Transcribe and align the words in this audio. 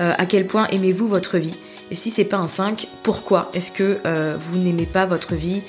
euh, 0.00 0.12
à 0.16 0.26
quel 0.26 0.46
point 0.46 0.66
aimez-vous 0.68 1.08
votre 1.08 1.38
vie? 1.38 1.56
Et 1.90 1.94
si 1.94 2.10
c'est 2.10 2.24
pas 2.24 2.36
un 2.36 2.48
5, 2.48 2.88
pourquoi 3.02 3.50
est-ce 3.54 3.70
que 3.70 3.98
euh, 4.04 4.36
vous 4.38 4.58
n'aimez 4.58 4.86
pas 4.86 5.06
votre 5.06 5.34
vie 5.34 5.62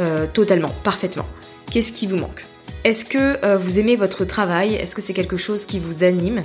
euh, 0.00 0.26
totalement, 0.32 0.70
parfaitement? 0.82 1.26
Qu'est-ce 1.70 1.92
qui 1.92 2.06
vous 2.06 2.16
manque? 2.16 2.44
Est-ce 2.84 3.04
que 3.06 3.56
vous 3.56 3.78
aimez 3.78 3.96
votre 3.96 4.26
travail? 4.26 4.74
Est-ce 4.74 4.94
que 4.94 5.00
c'est 5.00 5.14
quelque 5.14 5.38
chose 5.38 5.64
qui 5.64 5.78
vous 5.78 6.04
anime? 6.04 6.42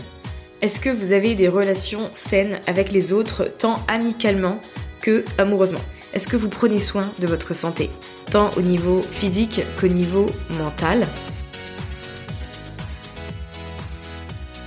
Est-ce 0.61 0.79
que 0.79 0.89
vous 0.89 1.11
avez 1.11 1.35
des 1.35 1.49
relations 1.49 2.09
saines 2.13 2.61
avec 2.65 2.93
les 2.93 3.11
autres, 3.11 3.43
tant 3.43 3.75
amicalement 3.89 4.61
que 5.01 5.25
amoureusement? 5.37 5.81
Est-ce 6.13 6.27
que 6.27 6.37
vous 6.37 6.49
prenez 6.49 6.79
soin 6.79 7.11
de 7.19 7.27
votre 7.27 7.53
santé, 7.53 7.89
tant 8.31 8.51
au 8.57 8.61
niveau 8.61 9.01
physique 9.01 9.61
qu'au 9.79 9.87
niveau 9.87 10.27
mental? 10.57 11.05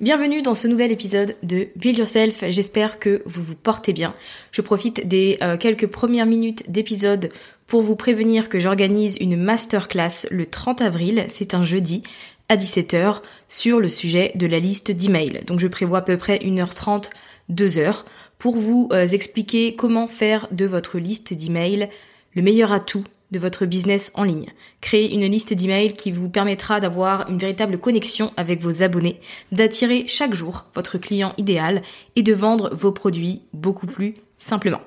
Bienvenue 0.00 0.40
dans 0.40 0.54
ce 0.54 0.66
nouvel 0.66 0.92
épisode 0.92 1.36
de 1.42 1.68
Build 1.76 1.98
Yourself, 1.98 2.44
j'espère 2.48 2.98
que 2.98 3.20
vous 3.26 3.42
vous 3.42 3.54
portez 3.54 3.92
bien. 3.92 4.14
Je 4.50 4.62
profite 4.62 5.06
des 5.06 5.36
euh, 5.42 5.58
quelques 5.58 5.88
premières 5.88 6.24
minutes 6.24 6.70
d'épisode 6.70 7.28
pour 7.66 7.82
vous 7.82 7.96
prévenir 7.96 8.48
que 8.48 8.58
j'organise 8.58 9.18
une 9.20 9.36
masterclass 9.36 10.26
le 10.30 10.46
30 10.46 10.80
avril, 10.80 11.26
c'est 11.28 11.52
un 11.52 11.64
jeudi, 11.64 12.02
à 12.48 12.56
17h, 12.56 13.20
sur 13.48 13.78
le 13.78 13.90
sujet 13.90 14.32
de 14.36 14.46
la 14.46 14.58
liste 14.58 14.90
d'emails. 14.90 15.42
Donc 15.46 15.60
je 15.60 15.66
prévois 15.66 15.98
à 15.98 16.02
peu 16.02 16.16
près 16.16 16.38
1h30, 16.38 17.10
2h, 17.52 18.04
pour 18.38 18.56
vous 18.56 18.88
euh, 18.94 19.06
expliquer 19.06 19.76
comment 19.76 20.08
faire 20.08 20.48
de 20.50 20.64
votre 20.64 20.98
liste 20.98 21.34
d'emails 21.34 21.90
le 22.34 22.40
meilleur 22.40 22.72
atout 22.72 23.04
de 23.30 23.38
votre 23.38 23.66
business 23.66 24.10
en 24.14 24.24
ligne. 24.24 24.52
Créer 24.80 25.12
une 25.14 25.26
liste 25.26 25.54
d'emails 25.54 25.94
qui 25.94 26.10
vous 26.10 26.28
permettra 26.28 26.80
d'avoir 26.80 27.28
une 27.28 27.38
véritable 27.38 27.78
connexion 27.78 28.30
avec 28.36 28.60
vos 28.60 28.82
abonnés, 28.82 29.20
d'attirer 29.52 30.04
chaque 30.06 30.34
jour 30.34 30.66
votre 30.74 30.98
client 30.98 31.34
idéal 31.38 31.82
et 32.16 32.22
de 32.22 32.32
vendre 32.32 32.74
vos 32.74 32.92
produits 32.92 33.42
beaucoup 33.52 33.86
plus 33.86 34.14
simplement. 34.38 34.80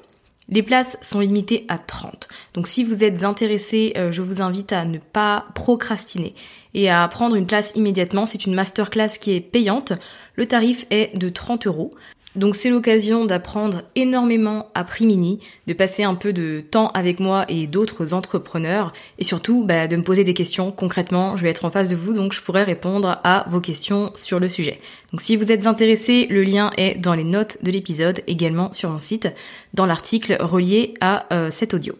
Les 0.49 0.61
places 0.61 0.97
sont 1.01 1.21
limitées 1.21 1.65
à 1.69 1.77
30. 1.77 2.27
Donc 2.53 2.67
si 2.67 2.83
vous 2.83 3.03
êtes 3.03 3.23
intéressé, 3.23 3.93
euh, 3.95 4.11
je 4.11 4.21
vous 4.21 4.41
invite 4.41 4.73
à 4.73 4.83
ne 4.83 4.97
pas 4.97 5.45
procrastiner 5.55 6.35
et 6.73 6.89
à 6.89 7.07
prendre 7.07 7.35
une 7.35 7.47
place 7.47 7.71
immédiatement. 7.75 8.25
C'est 8.25 8.45
une 8.45 8.53
masterclass 8.53 9.17
qui 9.19 9.31
est 9.31 9.41
payante. 9.41 9.93
Le 10.35 10.45
tarif 10.45 10.85
est 10.89 11.17
de 11.17 11.29
30 11.29 11.67
euros. 11.67 11.91
Donc 12.35 12.55
c'est 12.55 12.69
l'occasion 12.69 13.25
d'apprendre 13.25 13.83
énormément 13.95 14.69
à 14.73 14.83
Primini, 14.83 15.39
de 15.67 15.73
passer 15.73 16.03
un 16.03 16.15
peu 16.15 16.33
de 16.33 16.61
temps 16.61 16.89
avec 16.89 17.19
moi 17.19 17.45
et 17.47 17.67
d'autres 17.67 18.13
entrepreneurs, 18.13 18.91
et 19.19 19.23
surtout 19.23 19.63
bah, 19.65 19.87
de 19.87 19.95
me 19.95 20.03
poser 20.03 20.23
des 20.23 20.33
questions 20.33 20.71
concrètement. 20.71 21.37
Je 21.37 21.43
vais 21.43 21.49
être 21.49 21.65
en 21.65 21.71
face 21.71 21.89
de 21.89 21.95
vous, 21.95 22.13
donc 22.13 22.33
je 22.33 22.41
pourrai 22.41 22.63
répondre 22.63 23.19
à 23.23 23.45
vos 23.49 23.59
questions 23.59 24.11
sur 24.15 24.39
le 24.39 24.49
sujet. 24.49 24.79
Donc 25.11 25.21
si 25.21 25.35
vous 25.35 25.51
êtes 25.51 25.67
intéressé, 25.67 26.25
le 26.29 26.43
lien 26.43 26.71
est 26.77 26.95
dans 26.95 27.13
les 27.13 27.23
notes 27.23 27.63
de 27.63 27.69
l'épisode, 27.69 28.21
également 28.25 28.73
sur 28.73 28.89
mon 28.89 28.99
site, 28.99 29.29
dans 29.73 29.85
l'article 29.85 30.37
relié 30.39 30.95
à 31.01 31.27
euh, 31.33 31.51
cet 31.51 31.73
audio. 31.73 31.95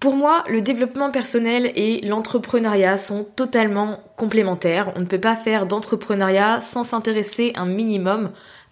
Pour 0.00 0.16
moi, 0.16 0.44
le 0.48 0.62
développement 0.62 1.10
personnel 1.10 1.72
et 1.76 2.00
l'entrepreneuriat 2.00 2.96
sont 2.96 3.24
totalement 3.36 4.00
complémentaires. 4.16 4.94
On 4.96 5.00
ne 5.00 5.04
peut 5.04 5.20
pas 5.20 5.36
faire 5.36 5.66
d'entrepreneuriat 5.66 6.62
sans 6.62 6.84
s'intéresser 6.84 7.52
un 7.54 7.66
minimum 7.66 8.30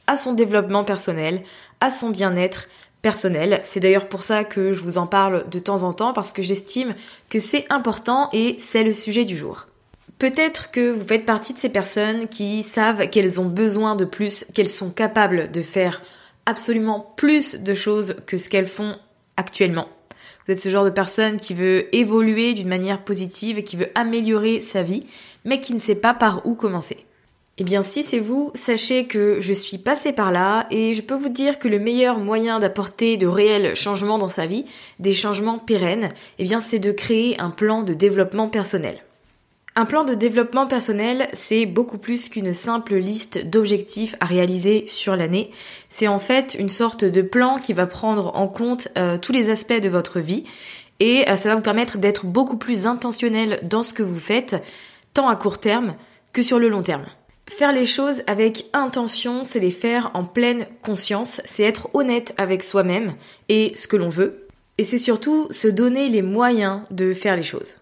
à 0.08 0.16
son 0.16 0.32
développement 0.32 0.82
personnel, 0.82 1.42
à 1.80 1.90
son 1.90 2.10
bien-être 2.10 2.66
personnel. 3.02 3.60
C'est 3.62 3.78
d'ailleurs 3.78 4.08
pour 4.08 4.24
ça 4.24 4.42
que 4.42 4.72
je 4.72 4.82
vous 4.82 4.98
en 4.98 5.06
parle 5.06 5.48
de 5.48 5.60
temps 5.60 5.84
en 5.84 5.92
temps 5.92 6.12
parce 6.12 6.32
que 6.32 6.42
j'estime 6.42 6.96
que 7.30 7.38
c'est 7.38 7.66
important 7.70 8.28
et 8.32 8.56
c'est 8.58 8.82
le 8.82 8.92
sujet 8.92 9.24
du 9.24 9.36
jour. 9.36 9.68
Peut-être 10.18 10.72
que 10.72 10.90
vous 10.90 11.06
faites 11.06 11.24
partie 11.24 11.54
de 11.54 11.58
ces 11.58 11.68
personnes 11.68 12.26
qui 12.26 12.64
savent 12.64 13.08
qu'elles 13.08 13.40
ont 13.40 13.46
besoin 13.46 13.94
de 13.94 14.04
plus, 14.04 14.44
qu'elles 14.52 14.66
sont 14.66 14.90
capables 14.90 15.52
de 15.52 15.62
faire 15.62 16.02
absolument 16.44 17.12
plus 17.16 17.54
de 17.54 17.74
choses 17.74 18.16
que 18.26 18.36
ce 18.36 18.48
qu'elles 18.48 18.66
font 18.66 18.96
actuellement. 19.36 19.86
Vous 20.44 20.52
êtes 20.52 20.60
ce 20.60 20.70
genre 20.70 20.86
de 20.86 20.90
personne 20.90 21.36
qui 21.36 21.52
veut 21.52 21.94
évoluer 21.94 22.54
d'une 22.54 22.68
manière 22.68 23.04
positive, 23.04 23.62
qui 23.62 23.76
veut 23.76 23.90
améliorer 23.94 24.60
sa 24.60 24.82
vie, 24.82 25.04
mais 25.44 25.60
qui 25.60 25.74
ne 25.74 25.78
sait 25.78 25.94
pas 25.94 26.14
par 26.14 26.46
où 26.46 26.54
commencer. 26.54 27.04
Eh 27.60 27.64
bien 27.64 27.82
si 27.82 28.04
c'est 28.04 28.20
vous, 28.20 28.52
sachez 28.54 29.06
que 29.06 29.40
je 29.40 29.52
suis 29.52 29.78
passée 29.78 30.12
par 30.12 30.30
là 30.30 30.68
et 30.70 30.94
je 30.94 31.02
peux 31.02 31.16
vous 31.16 31.28
dire 31.28 31.58
que 31.58 31.66
le 31.66 31.80
meilleur 31.80 32.20
moyen 32.20 32.60
d'apporter 32.60 33.16
de 33.16 33.26
réels 33.26 33.74
changements 33.74 34.18
dans 34.18 34.28
sa 34.28 34.46
vie, 34.46 34.64
des 35.00 35.12
changements 35.12 35.58
pérennes, 35.58 36.10
eh 36.38 36.44
bien 36.44 36.60
c'est 36.60 36.78
de 36.78 36.92
créer 36.92 37.40
un 37.40 37.50
plan 37.50 37.82
de 37.82 37.94
développement 37.94 38.48
personnel. 38.48 39.02
Un 39.74 39.86
plan 39.86 40.04
de 40.04 40.14
développement 40.14 40.68
personnel, 40.68 41.28
c'est 41.32 41.66
beaucoup 41.66 41.98
plus 41.98 42.28
qu'une 42.28 42.54
simple 42.54 42.94
liste 42.94 43.44
d'objectifs 43.44 44.14
à 44.20 44.26
réaliser 44.26 44.86
sur 44.86 45.16
l'année. 45.16 45.50
C'est 45.88 46.08
en 46.08 46.20
fait 46.20 46.54
une 46.60 46.68
sorte 46.68 47.04
de 47.04 47.22
plan 47.22 47.58
qui 47.58 47.72
va 47.72 47.88
prendre 47.88 48.36
en 48.36 48.46
compte 48.46 48.86
euh, 48.98 49.18
tous 49.18 49.32
les 49.32 49.50
aspects 49.50 49.80
de 49.80 49.88
votre 49.88 50.20
vie 50.20 50.44
et 51.00 51.28
euh, 51.28 51.36
ça 51.36 51.48
va 51.48 51.56
vous 51.56 51.62
permettre 51.62 51.98
d'être 51.98 52.24
beaucoup 52.24 52.56
plus 52.56 52.86
intentionnel 52.86 53.58
dans 53.64 53.82
ce 53.82 53.94
que 53.94 54.04
vous 54.04 54.18
faites, 54.20 54.62
tant 55.12 55.28
à 55.28 55.34
court 55.34 55.58
terme 55.58 55.96
que 56.32 56.42
sur 56.42 56.60
le 56.60 56.68
long 56.68 56.82
terme. 56.82 57.06
Faire 57.48 57.72
les 57.72 57.86
choses 57.86 58.22
avec 58.26 58.66
intention, 58.72 59.42
c'est 59.42 59.58
les 59.58 59.70
faire 59.70 60.10
en 60.14 60.24
pleine 60.24 60.66
conscience, 60.82 61.40
c'est 61.44 61.62
être 61.62 61.88
honnête 61.94 62.34
avec 62.36 62.62
soi-même 62.62 63.14
et 63.48 63.72
ce 63.74 63.88
que 63.88 63.96
l'on 63.96 64.10
veut. 64.10 64.46
Et 64.76 64.84
c'est 64.84 64.98
surtout 64.98 65.48
se 65.50 65.66
donner 65.66 66.08
les 66.08 66.22
moyens 66.22 66.82
de 66.90 67.14
faire 67.14 67.36
les 67.36 67.42
choses, 67.42 67.76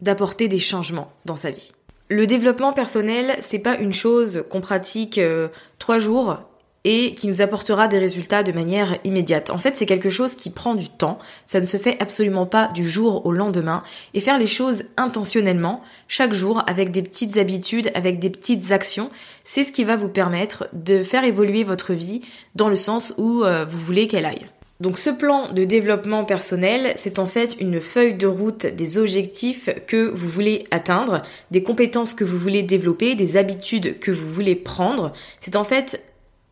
d'apporter 0.00 0.48
des 0.48 0.58
changements 0.58 1.12
dans 1.24 1.36
sa 1.36 1.50
vie. 1.50 1.72
Le 2.08 2.26
développement 2.26 2.74
personnel, 2.74 3.36
c'est 3.40 3.58
pas 3.58 3.78
une 3.78 3.92
chose 3.94 4.44
qu'on 4.50 4.60
pratique 4.60 5.16
euh, 5.16 5.48
trois 5.78 5.98
jours 5.98 6.38
et 6.84 7.14
qui 7.14 7.28
nous 7.28 7.40
apportera 7.42 7.88
des 7.88 7.98
résultats 7.98 8.42
de 8.42 8.52
manière 8.52 8.98
immédiate. 9.04 9.50
En 9.50 9.58
fait, 9.58 9.76
c'est 9.76 9.86
quelque 9.86 10.10
chose 10.10 10.34
qui 10.34 10.50
prend 10.50 10.74
du 10.74 10.88
temps, 10.88 11.18
ça 11.46 11.60
ne 11.60 11.66
se 11.66 11.76
fait 11.76 11.96
absolument 12.00 12.46
pas 12.46 12.68
du 12.68 12.86
jour 12.88 13.24
au 13.26 13.32
lendemain, 13.32 13.82
et 14.14 14.20
faire 14.20 14.38
les 14.38 14.46
choses 14.46 14.84
intentionnellement, 14.96 15.82
chaque 16.08 16.32
jour, 16.32 16.62
avec 16.66 16.90
des 16.90 17.02
petites 17.02 17.36
habitudes, 17.36 17.90
avec 17.94 18.18
des 18.18 18.30
petites 18.30 18.72
actions, 18.72 19.10
c'est 19.44 19.64
ce 19.64 19.72
qui 19.72 19.84
va 19.84 19.96
vous 19.96 20.08
permettre 20.08 20.68
de 20.72 21.02
faire 21.02 21.24
évoluer 21.24 21.64
votre 21.64 21.92
vie 21.92 22.20
dans 22.54 22.68
le 22.68 22.76
sens 22.76 23.14
où 23.18 23.44
euh, 23.44 23.64
vous 23.64 23.78
voulez 23.78 24.06
qu'elle 24.06 24.26
aille. 24.26 24.46
Donc 24.82 24.98
ce 24.98 25.10
plan 25.10 25.52
de 25.52 25.62
développement 25.62 26.24
personnel, 26.24 26.92
c'est 26.96 27.20
en 27.20 27.28
fait 27.28 27.56
une 27.60 27.80
feuille 27.80 28.14
de 28.14 28.26
route 28.26 28.66
des 28.66 28.98
objectifs 28.98 29.70
que 29.86 30.10
vous 30.10 30.28
voulez 30.28 30.64
atteindre, 30.72 31.22
des 31.52 31.62
compétences 31.62 32.14
que 32.14 32.24
vous 32.24 32.36
voulez 32.36 32.64
développer, 32.64 33.14
des 33.14 33.36
habitudes 33.36 34.00
que 34.00 34.10
vous 34.10 34.28
voulez 34.28 34.56
prendre. 34.56 35.12
C'est 35.40 35.54
en 35.54 35.62
fait 35.62 36.02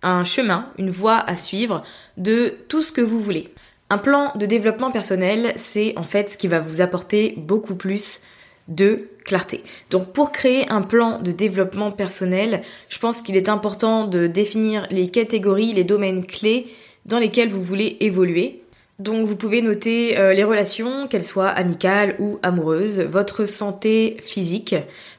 un 0.03 0.25
chemin, 0.25 0.71
une 0.79 0.91
voie 0.91 1.19
à 1.19 1.37
suivre 1.37 1.83
de 2.17 2.55
tout 2.69 2.83
ce 2.83 2.93
que 2.93 3.01
vous 3.01 3.21
voulez. 3.21 3.53
Un 3.91 3.99
plan 3.99 4.33
de 4.37 4.47
développement 4.47 4.91
personnel, 4.91 5.53
c'est 5.57 5.95
en 5.97 6.05
fait 6.05 6.31
ce 6.31 6.39
qui 6.39 6.49
va 6.49 6.61
vous 6.61 6.81
apporter 6.81 7.35
beaucoup 7.37 7.75
plus 7.75 8.21
de 8.69 9.09
clarté. 9.25 9.63
Donc 9.91 10.13
pour 10.13 10.33
créer 10.33 10.69
un 10.71 10.83
plan 10.83 11.21
de 11.21 11.33
développement 11.33 11.91
personnel, 11.91 12.63
je 12.89 12.99
pense 12.99 13.21
qu'il 13.21 13.37
est 13.37 13.49
important 13.49 14.07
de 14.07 14.27
définir 14.27 14.87
les 14.91 15.09
catégories, 15.09 15.73
les 15.73 15.85
domaines 15.85 16.25
clés 16.25 16.69
dans 17.05 17.19
lesquels 17.19 17.49
vous 17.49 17.63
voulez 17.63 17.97
évoluer. 18.01 18.63
Donc 19.01 19.27
vous 19.27 19.35
pouvez 19.35 19.63
noter 19.63 20.19
euh, 20.19 20.35
les 20.35 20.45
relations, 20.45 21.09
qu'elles 21.09 21.25
soient 21.25 21.49
amicales 21.49 22.17
ou 22.19 22.39
amoureuses, 22.43 23.01
votre 23.01 23.47
santé 23.47 24.19
physique, 24.23 24.75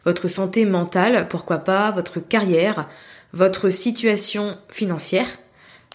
votre 0.06 0.27
santé 0.27 0.66
mentale, 0.66 1.27
pourquoi 1.27 1.57
pas, 1.57 1.89
votre 1.92 2.19
carrière, 2.19 2.88
votre 3.33 3.69
situation 3.69 4.57
financière, 4.69 5.28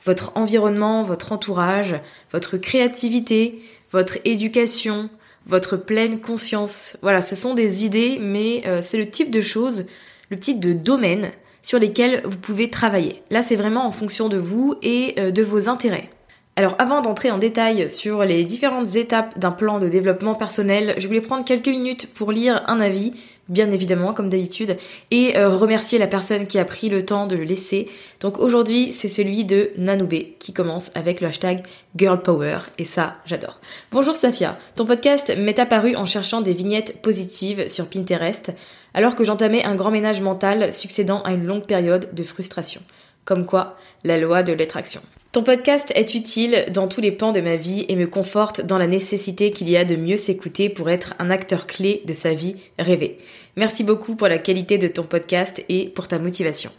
votre 0.04 0.32
environnement, 0.36 1.02
votre 1.02 1.32
entourage, 1.32 1.96
votre 2.32 2.56
créativité, 2.56 3.62
votre 3.90 4.18
éducation, 4.24 5.10
votre 5.46 5.76
pleine 5.76 6.20
conscience. 6.20 6.96
Voilà, 7.02 7.22
ce 7.22 7.36
sont 7.36 7.54
des 7.54 7.84
idées, 7.84 8.18
mais 8.20 8.62
euh, 8.66 8.80
c'est 8.82 8.98
le 8.98 9.08
type 9.08 9.30
de 9.30 9.40
choses, 9.40 9.86
le 10.30 10.38
type 10.38 10.60
de 10.60 10.72
domaine 10.72 11.30
sur 11.62 11.78
lesquels 11.78 12.22
vous 12.24 12.38
pouvez 12.38 12.70
travailler. 12.70 13.22
Là, 13.30 13.42
c'est 13.42 13.56
vraiment 13.56 13.86
en 13.86 13.90
fonction 13.90 14.28
de 14.28 14.36
vous 14.36 14.76
et 14.82 15.14
euh, 15.18 15.30
de 15.30 15.42
vos 15.42 15.68
intérêts. 15.68 16.10
Alors 16.58 16.74
avant 16.78 17.02
d'entrer 17.02 17.30
en 17.30 17.36
détail 17.36 17.90
sur 17.90 18.24
les 18.24 18.42
différentes 18.44 18.96
étapes 18.96 19.38
d'un 19.38 19.50
plan 19.50 19.78
de 19.78 19.90
développement 19.90 20.34
personnel, 20.34 20.94
je 20.96 21.06
voulais 21.06 21.20
prendre 21.20 21.44
quelques 21.44 21.68
minutes 21.68 22.08
pour 22.14 22.32
lire 22.32 22.62
un 22.66 22.80
avis 22.80 23.12
bien 23.48 23.70
évidemment, 23.70 24.12
comme 24.12 24.28
d'habitude, 24.28 24.76
et 25.10 25.36
euh, 25.36 25.48
remercier 25.48 25.98
la 25.98 26.06
personne 26.06 26.46
qui 26.46 26.58
a 26.58 26.64
pris 26.64 26.88
le 26.88 27.04
temps 27.04 27.26
de 27.26 27.36
le 27.36 27.44
laisser. 27.44 27.88
Donc 28.20 28.38
aujourd'hui, 28.38 28.92
c'est 28.92 29.08
celui 29.08 29.44
de 29.44 29.70
Nanoubé, 29.76 30.36
qui 30.38 30.52
commence 30.52 30.90
avec 30.94 31.20
le 31.20 31.28
hashtag 31.28 31.62
Girl 31.96 32.20
Power, 32.20 32.58
et 32.78 32.84
ça, 32.84 33.16
j'adore. 33.24 33.60
Bonjour 33.90 34.16
Safia, 34.16 34.58
ton 34.74 34.86
podcast 34.86 35.34
m'est 35.36 35.58
apparu 35.58 35.96
en 35.96 36.04
cherchant 36.04 36.40
des 36.40 36.52
vignettes 36.52 37.00
positives 37.02 37.68
sur 37.68 37.86
Pinterest, 37.86 38.52
alors 38.94 39.14
que 39.14 39.24
j'entamais 39.24 39.64
un 39.64 39.74
grand 39.74 39.90
ménage 39.90 40.20
mental 40.20 40.72
succédant 40.72 41.22
à 41.22 41.32
une 41.32 41.46
longue 41.46 41.66
période 41.66 42.14
de 42.14 42.22
frustration. 42.22 42.80
Comme 43.24 43.44
quoi, 43.44 43.76
la 44.04 44.18
loi 44.18 44.42
de 44.42 44.52
l'attraction. 44.52 45.02
Ton 45.36 45.42
podcast 45.42 45.92
est 45.94 46.14
utile 46.14 46.64
dans 46.72 46.88
tous 46.88 47.02
les 47.02 47.12
pans 47.12 47.30
de 47.32 47.42
ma 47.42 47.56
vie 47.56 47.84
et 47.90 47.94
me 47.94 48.06
conforte 48.06 48.62
dans 48.62 48.78
la 48.78 48.86
nécessité 48.86 49.50
qu'il 49.50 49.68
y 49.68 49.76
a 49.76 49.84
de 49.84 49.94
mieux 49.94 50.16
s'écouter 50.16 50.70
pour 50.70 50.88
être 50.88 51.12
un 51.18 51.28
acteur 51.28 51.66
clé 51.66 52.00
de 52.06 52.14
sa 52.14 52.32
vie 52.32 52.56
rêvée. 52.78 53.18
Merci 53.54 53.84
beaucoup 53.84 54.16
pour 54.16 54.28
la 54.28 54.38
qualité 54.38 54.78
de 54.78 54.88
ton 54.88 55.02
podcast 55.02 55.62
et 55.68 55.90
pour 55.90 56.08
ta 56.08 56.18
motivation. 56.18 56.70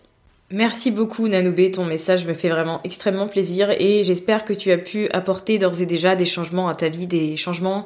Merci 0.50 0.90
beaucoup 0.90 1.28
Nanoubé, 1.28 1.70
ton 1.70 1.86
message 1.86 2.26
me 2.26 2.34
fait 2.34 2.50
vraiment 2.50 2.82
extrêmement 2.84 3.28
plaisir 3.28 3.70
et 3.80 4.02
j'espère 4.02 4.44
que 4.44 4.54
tu 4.54 4.72
as 4.72 4.80
pu 4.80 5.08
apporter 5.10 5.60
d'ores 5.60 5.80
et 5.80 5.86
déjà 5.86 6.16
des 6.16 6.26
changements 6.26 6.68
à 6.68 6.74
ta 6.74 6.90
vie, 6.90 7.06
des 7.06 7.38
changements 7.38 7.86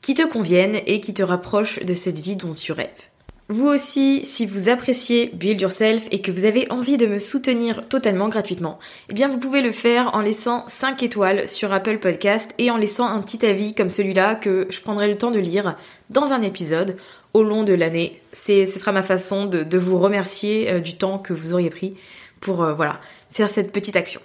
qui 0.00 0.14
te 0.14 0.26
conviennent 0.26 0.80
et 0.88 0.98
qui 0.98 1.14
te 1.14 1.22
rapprochent 1.22 1.78
de 1.84 1.94
cette 1.94 2.18
vie 2.18 2.34
dont 2.34 2.54
tu 2.54 2.72
rêves. 2.72 3.09
Vous 3.52 3.66
aussi, 3.66 4.24
si 4.24 4.46
vous 4.46 4.68
appréciez 4.68 5.32
Build 5.34 5.60
Yourself 5.60 6.04
et 6.12 6.22
que 6.22 6.30
vous 6.30 6.44
avez 6.44 6.70
envie 6.70 6.96
de 6.96 7.06
me 7.06 7.18
soutenir 7.18 7.80
totalement 7.88 8.28
gratuitement, 8.28 8.78
eh 9.08 9.12
bien 9.12 9.26
vous 9.26 9.38
pouvez 9.38 9.60
le 9.60 9.72
faire 9.72 10.14
en 10.14 10.20
laissant 10.20 10.62
5 10.68 11.02
étoiles 11.02 11.48
sur 11.48 11.72
Apple 11.72 11.98
Podcast 11.98 12.54
et 12.58 12.70
en 12.70 12.76
laissant 12.76 13.08
un 13.08 13.20
petit 13.20 13.44
avis 13.44 13.74
comme 13.74 13.90
celui-là 13.90 14.36
que 14.36 14.68
je 14.70 14.80
prendrai 14.80 15.08
le 15.08 15.16
temps 15.16 15.32
de 15.32 15.40
lire 15.40 15.76
dans 16.10 16.32
un 16.32 16.42
épisode 16.42 16.96
au 17.34 17.42
long 17.42 17.64
de 17.64 17.72
l'année. 17.72 18.22
Ce 18.32 18.66
sera 18.66 18.92
ma 18.92 19.02
façon 19.02 19.46
de, 19.46 19.78
vous 19.78 19.98
remercier 19.98 20.70
euh, 20.70 20.78
du 20.78 20.96
temps 20.96 21.18
que 21.18 21.32
vous 21.32 21.52
auriez 21.52 21.70
pris 21.70 21.96
pour 22.40 22.62
euh, 22.62 22.72
voilà 22.72 23.00
faire 23.32 23.48
cette 23.48 23.72
petite 23.72 23.96
action. 23.96 24.20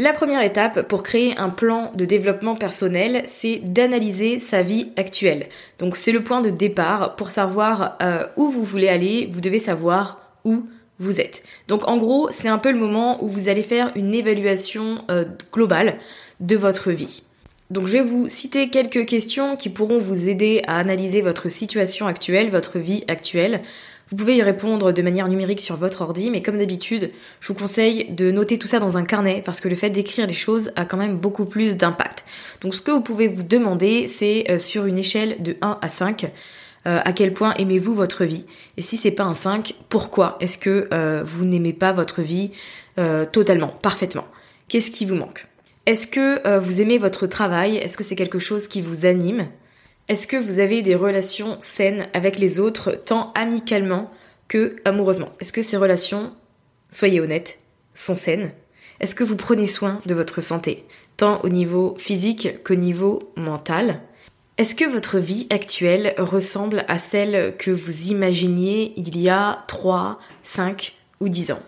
La 0.00 0.12
première 0.12 0.42
étape 0.42 0.88
pour 0.88 1.04
créer 1.04 1.38
un 1.38 1.50
plan 1.50 1.92
de 1.94 2.04
développement 2.04 2.56
personnel, 2.56 3.22
c'est 3.26 3.58
d'analyser 3.58 4.40
sa 4.40 4.60
vie 4.60 4.88
actuelle. 4.96 5.48
Donc 5.78 5.96
c'est 5.96 6.10
le 6.10 6.24
point 6.24 6.40
de 6.40 6.50
départ 6.50 7.14
pour 7.14 7.30
savoir 7.30 7.96
euh, 8.02 8.26
où 8.36 8.50
vous 8.50 8.64
voulez 8.64 8.88
aller, 8.88 9.28
vous 9.30 9.40
devez 9.40 9.60
savoir 9.60 10.18
où 10.44 10.66
vous 10.98 11.20
êtes. 11.20 11.44
Donc 11.68 11.86
en 11.86 11.96
gros, 11.96 12.28
c'est 12.32 12.48
un 12.48 12.58
peu 12.58 12.72
le 12.72 12.78
moment 12.78 13.22
où 13.22 13.28
vous 13.28 13.48
allez 13.48 13.62
faire 13.62 13.92
une 13.94 14.14
évaluation 14.14 15.04
euh, 15.12 15.26
globale 15.52 15.98
de 16.40 16.56
votre 16.56 16.90
vie. 16.90 17.22
Donc 17.70 17.86
je 17.86 17.92
vais 17.92 18.02
vous 18.02 18.28
citer 18.28 18.70
quelques 18.70 19.06
questions 19.06 19.54
qui 19.54 19.68
pourront 19.68 19.98
vous 19.98 20.28
aider 20.28 20.62
à 20.66 20.76
analyser 20.76 21.20
votre 21.20 21.48
situation 21.48 22.08
actuelle, 22.08 22.50
votre 22.50 22.80
vie 22.80 23.04
actuelle. 23.06 23.60
Vous 24.10 24.16
pouvez 24.16 24.36
y 24.36 24.42
répondre 24.42 24.92
de 24.92 25.02
manière 25.02 25.28
numérique 25.28 25.62
sur 25.62 25.76
votre 25.76 26.02
ordi, 26.02 26.30
mais 26.30 26.42
comme 26.42 26.58
d'habitude, 26.58 27.10
je 27.40 27.48
vous 27.48 27.54
conseille 27.54 28.10
de 28.10 28.30
noter 28.30 28.58
tout 28.58 28.66
ça 28.66 28.78
dans 28.78 28.98
un 28.98 29.04
carnet 29.04 29.42
parce 29.44 29.62
que 29.62 29.68
le 29.68 29.76
fait 29.76 29.88
d'écrire 29.88 30.26
les 30.26 30.34
choses 30.34 30.72
a 30.76 30.84
quand 30.84 30.98
même 30.98 31.16
beaucoup 31.16 31.46
plus 31.46 31.78
d'impact. 31.78 32.24
Donc 32.60 32.74
ce 32.74 32.82
que 32.82 32.90
vous 32.90 33.00
pouvez 33.00 33.28
vous 33.28 33.42
demander, 33.42 34.06
c'est 34.06 34.44
euh, 34.50 34.58
sur 34.58 34.84
une 34.84 34.98
échelle 34.98 35.42
de 35.42 35.56
1 35.62 35.78
à 35.80 35.88
5, 35.88 36.24
euh, 36.86 37.00
à 37.02 37.12
quel 37.14 37.32
point 37.32 37.54
aimez-vous 37.54 37.94
votre 37.94 38.26
vie? 38.26 38.44
Et 38.76 38.82
si 38.82 38.98
c'est 38.98 39.10
pas 39.10 39.24
un 39.24 39.32
5, 39.32 39.74
pourquoi 39.88 40.36
est-ce 40.40 40.58
que 40.58 40.86
euh, 40.92 41.22
vous 41.24 41.46
n'aimez 41.46 41.72
pas 41.72 41.92
votre 41.92 42.20
vie 42.22 42.50
totalement, 43.32 43.68
parfaitement? 43.68 44.26
Qu'est-ce 44.68 44.92
qui 44.92 45.04
vous 45.04 45.16
manque? 45.16 45.48
Est-ce 45.84 46.06
que 46.06 46.58
vous 46.58 46.80
aimez 46.80 46.98
votre 46.98 47.26
travail? 47.26 47.76
Est-ce 47.76 47.96
que 47.96 48.04
c'est 48.04 48.14
quelque 48.14 48.38
chose 48.38 48.68
qui 48.68 48.80
vous 48.80 49.04
anime? 49.04 49.48
Est-ce 50.06 50.26
que 50.26 50.36
vous 50.36 50.58
avez 50.58 50.82
des 50.82 50.94
relations 50.94 51.56
saines 51.60 52.08
avec 52.12 52.38
les 52.38 52.60
autres, 52.60 52.92
tant 52.92 53.32
amicalement 53.34 54.10
que 54.48 54.76
amoureusement? 54.84 55.30
Est-ce 55.40 55.52
que 55.52 55.62
ces 55.62 55.78
relations, 55.78 56.34
soyez 56.90 57.20
honnêtes, 57.20 57.58
sont 57.94 58.14
saines? 58.14 58.52
Est-ce 59.00 59.14
que 59.14 59.24
vous 59.24 59.36
prenez 59.36 59.66
soin 59.66 59.98
de 60.04 60.14
votre 60.14 60.42
santé, 60.42 60.84
tant 61.16 61.40
au 61.42 61.48
niveau 61.48 61.96
physique 61.98 62.62
qu'au 62.64 62.74
niveau 62.74 63.32
mental? 63.36 64.02
Est-ce 64.58 64.74
que 64.74 64.84
votre 64.84 65.18
vie 65.18 65.46
actuelle 65.48 66.14
ressemble 66.18 66.84
à 66.86 66.98
celle 66.98 67.56
que 67.56 67.70
vous 67.70 68.08
imaginiez 68.08 68.92
il 68.96 69.18
y 69.18 69.30
a 69.30 69.64
3, 69.68 70.20
5 70.42 70.94
ou 71.20 71.30
10 71.30 71.52
ans? 71.52 71.62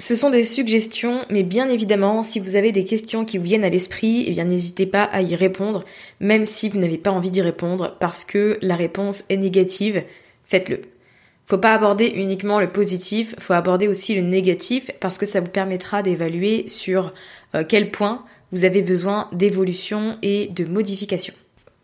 Ce 0.00 0.14
sont 0.14 0.30
des 0.30 0.44
suggestions, 0.44 1.24
mais 1.28 1.42
bien 1.42 1.68
évidemment, 1.68 2.22
si 2.22 2.38
vous 2.38 2.54
avez 2.54 2.70
des 2.70 2.84
questions 2.84 3.24
qui 3.24 3.36
vous 3.36 3.44
viennent 3.44 3.64
à 3.64 3.68
l'esprit, 3.68 4.24
eh 4.28 4.30
bien 4.30 4.44
n'hésitez 4.44 4.86
pas 4.86 5.02
à 5.02 5.22
y 5.22 5.34
répondre, 5.34 5.84
même 6.20 6.44
si 6.44 6.68
vous 6.68 6.78
n'avez 6.78 6.98
pas 6.98 7.10
envie 7.10 7.32
d'y 7.32 7.42
répondre, 7.42 7.96
parce 7.98 8.24
que 8.24 8.58
la 8.62 8.76
réponse 8.76 9.24
est 9.28 9.36
négative, 9.36 10.04
faites-le. 10.44 10.82
Faut 11.46 11.58
pas 11.58 11.74
aborder 11.74 12.06
uniquement 12.14 12.60
le 12.60 12.70
positif, 12.70 13.34
faut 13.40 13.54
aborder 13.54 13.88
aussi 13.88 14.14
le 14.14 14.22
négatif, 14.22 14.90
parce 15.00 15.18
que 15.18 15.26
ça 15.26 15.40
vous 15.40 15.50
permettra 15.50 16.02
d'évaluer 16.02 16.68
sur 16.68 17.12
euh, 17.56 17.64
quel 17.66 17.90
point 17.90 18.24
vous 18.52 18.64
avez 18.64 18.82
besoin 18.82 19.28
d'évolution 19.32 20.16
et 20.22 20.46
de 20.46 20.64
modification. 20.64 21.34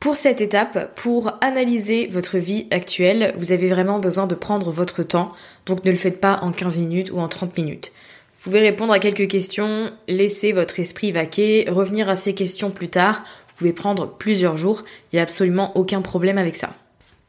Pour 0.04 0.16
cette 0.16 0.42
étape, 0.42 0.94
pour 0.96 1.32
analyser 1.40 2.08
votre 2.08 2.36
vie 2.36 2.66
actuelle, 2.70 3.32
vous 3.38 3.52
avez 3.52 3.70
vraiment 3.70 4.00
besoin 4.00 4.26
de 4.26 4.34
prendre 4.34 4.70
votre 4.70 5.02
temps, 5.02 5.32
donc 5.64 5.82
ne 5.82 5.90
le 5.90 5.96
faites 5.96 6.20
pas 6.20 6.40
en 6.42 6.52
15 6.52 6.76
minutes 6.76 7.10
ou 7.10 7.20
en 7.20 7.26
30 7.26 7.56
minutes. 7.56 7.90
Vous 8.36 8.50
pouvez 8.50 8.60
répondre 8.60 8.92
à 8.92 8.98
quelques 8.98 9.28
questions, 9.28 9.90
laisser 10.06 10.52
votre 10.52 10.78
esprit 10.78 11.10
vaquer, 11.10 11.64
revenir 11.70 12.10
à 12.10 12.16
ces 12.16 12.34
questions 12.34 12.70
plus 12.70 12.90
tard. 12.90 13.24
Vous 13.48 13.54
pouvez 13.56 13.72
prendre 13.72 14.06
plusieurs 14.06 14.58
jours, 14.58 14.84
il 15.10 15.16
n'y 15.16 15.20
a 15.20 15.22
absolument 15.22 15.74
aucun 15.74 16.02
problème 16.02 16.36
avec 16.36 16.56
ça. 16.56 16.74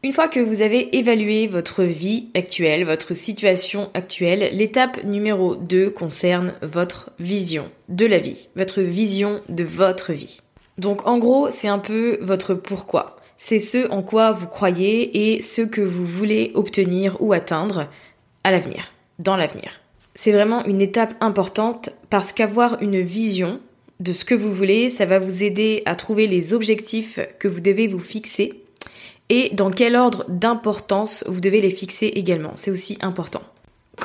Une 0.03 0.11
fois 0.11 0.27
que 0.27 0.41
vous 0.41 0.61
avez 0.61 0.97
évalué 0.97 1.47
votre 1.47 1.83
vie 1.83 2.27
actuelle, 2.35 2.83
votre 2.83 3.13
situation 3.13 3.89
actuelle, 3.93 4.49
l'étape 4.51 5.01
numéro 5.05 5.55
2 5.55 5.91
concerne 5.91 6.53
votre 6.61 7.11
vision 7.21 7.71
de 7.87 8.05
la 8.05 8.19
vie, 8.19 8.49
votre 8.57 8.81
vision 8.81 9.39
de 9.47 9.63
votre 9.63 10.11
vie. 10.11 10.41
Donc 10.77 11.07
en 11.07 11.17
gros, 11.17 11.49
c'est 11.49 11.67
un 11.67 11.79
peu 11.79 12.17
votre 12.21 12.53
pourquoi. 12.53 13.17
C'est 13.37 13.59
ce 13.59 13.89
en 13.89 14.01
quoi 14.01 14.31
vous 14.31 14.47
croyez 14.47 15.33
et 15.33 15.41
ce 15.41 15.61
que 15.61 15.81
vous 15.81 16.05
voulez 16.05 16.51
obtenir 16.53 17.17
ou 17.19 17.33
atteindre 17.33 17.89
à 18.43 18.51
l'avenir, 18.51 18.91
dans 19.19 19.35
l'avenir. 19.35 19.81
c'est 20.15 20.31
vraiment 20.31 20.63
une 20.65 20.81
étape 20.81 21.13
importante 21.19 21.89
parce 22.09 22.31
qu'avoir 22.31 22.81
une 22.81 23.01
vision 23.01 23.59
de 23.99 24.13
ce 24.13 24.25
que 24.25 24.35
vous 24.35 24.53
voulez, 24.53 24.89
ça 24.89 25.05
va 25.05 25.19
vous 25.19 25.43
aider 25.43 25.83
à 25.85 25.95
trouver 25.95 26.27
les 26.27 26.53
objectifs 26.53 27.19
que 27.39 27.47
vous 27.47 27.61
devez 27.61 27.87
vous 27.87 27.99
fixer 27.99 28.63
et 29.29 29.49
dans 29.53 29.71
quel 29.71 29.95
ordre 29.95 30.25
d'importance 30.29 31.23
vous 31.27 31.41
devez 31.41 31.61
les 31.61 31.71
fixer 31.71 32.07
également. 32.07 32.53
C'est 32.55 32.71
aussi 32.71 32.97
important. 33.01 33.41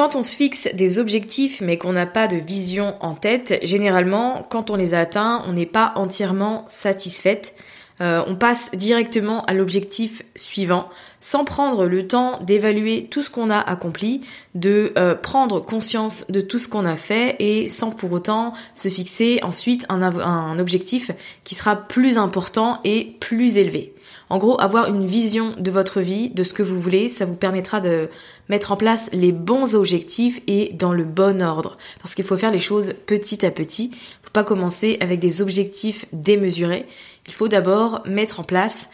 Quand 0.00 0.16
on 0.16 0.22
se 0.22 0.34
fixe 0.34 0.66
des 0.72 0.98
objectifs 0.98 1.60
mais 1.60 1.76
qu'on 1.76 1.92
n'a 1.92 2.06
pas 2.06 2.26
de 2.26 2.36
vision 2.36 2.94
en 3.00 3.12
tête, 3.12 3.60
généralement, 3.62 4.46
quand 4.48 4.70
on 4.70 4.76
les 4.76 4.94
a 4.94 5.00
atteints, 5.00 5.44
on 5.46 5.52
n'est 5.52 5.66
pas 5.66 5.92
entièrement 5.94 6.64
satisfaite. 6.68 7.54
Euh, 8.00 8.24
on 8.26 8.34
passe 8.34 8.70
directement 8.70 9.44
à 9.44 9.52
l'objectif 9.52 10.22
suivant 10.34 10.88
sans 11.20 11.44
prendre 11.44 11.84
le 11.84 12.08
temps 12.08 12.40
d'évaluer 12.40 13.08
tout 13.10 13.20
ce 13.20 13.28
qu'on 13.28 13.50
a 13.50 13.58
accompli, 13.58 14.22
de 14.54 14.94
euh, 14.96 15.14
prendre 15.14 15.60
conscience 15.60 16.24
de 16.30 16.40
tout 16.40 16.58
ce 16.58 16.68
qu'on 16.68 16.86
a 16.86 16.96
fait 16.96 17.36
et 17.38 17.68
sans 17.68 17.90
pour 17.90 18.10
autant 18.10 18.54
se 18.72 18.88
fixer 18.88 19.40
ensuite 19.42 19.84
un 19.90 20.58
objectif 20.58 21.10
qui 21.44 21.54
sera 21.54 21.76
plus 21.76 22.16
important 22.16 22.80
et 22.84 23.18
plus 23.20 23.58
élevé. 23.58 23.92
En 24.30 24.38
gros, 24.38 24.60
avoir 24.60 24.88
une 24.88 25.06
vision 25.06 25.56
de 25.58 25.70
votre 25.72 26.00
vie, 26.00 26.30
de 26.30 26.44
ce 26.44 26.54
que 26.54 26.62
vous 26.62 26.78
voulez, 26.78 27.08
ça 27.08 27.26
vous 27.26 27.34
permettra 27.34 27.80
de 27.80 28.08
mettre 28.48 28.70
en 28.70 28.76
place 28.76 29.10
les 29.12 29.32
bons 29.32 29.74
objectifs 29.74 30.40
et 30.46 30.72
dans 30.72 30.92
le 30.92 31.02
bon 31.02 31.42
ordre. 31.42 31.76
Parce 32.00 32.14
qu'il 32.14 32.24
faut 32.24 32.36
faire 32.36 32.52
les 32.52 32.60
choses 32.60 32.94
petit 33.06 33.44
à 33.44 33.50
petit. 33.50 33.90
Faut 34.22 34.30
pas 34.32 34.44
commencer 34.44 34.98
avec 35.00 35.18
des 35.18 35.42
objectifs 35.42 36.06
démesurés. 36.12 36.86
Il 37.26 37.32
faut 37.32 37.48
d'abord 37.48 38.02
mettre 38.06 38.38
en 38.38 38.44
place 38.44 38.90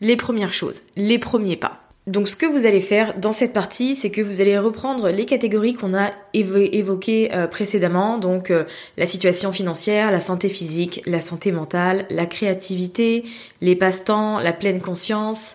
les 0.00 0.16
premières 0.16 0.52
choses, 0.52 0.82
les 0.96 1.18
premiers 1.18 1.56
pas. 1.56 1.89
Donc 2.10 2.26
ce 2.26 2.34
que 2.34 2.44
vous 2.44 2.66
allez 2.66 2.80
faire 2.80 3.16
dans 3.20 3.30
cette 3.30 3.52
partie, 3.52 3.94
c'est 3.94 4.10
que 4.10 4.20
vous 4.20 4.40
allez 4.40 4.58
reprendre 4.58 5.10
les 5.10 5.26
catégories 5.26 5.74
qu'on 5.74 5.94
a 5.94 6.10
évoquées 6.34 7.32
euh, 7.32 7.46
précédemment, 7.46 8.18
donc 8.18 8.50
euh, 8.50 8.64
la 8.96 9.06
situation 9.06 9.52
financière, 9.52 10.10
la 10.10 10.20
santé 10.20 10.48
physique, 10.48 11.02
la 11.06 11.20
santé 11.20 11.52
mentale, 11.52 12.06
la 12.10 12.26
créativité, 12.26 13.22
les 13.60 13.76
passe-temps, 13.76 14.40
la 14.40 14.52
pleine 14.52 14.80
conscience, 14.80 15.54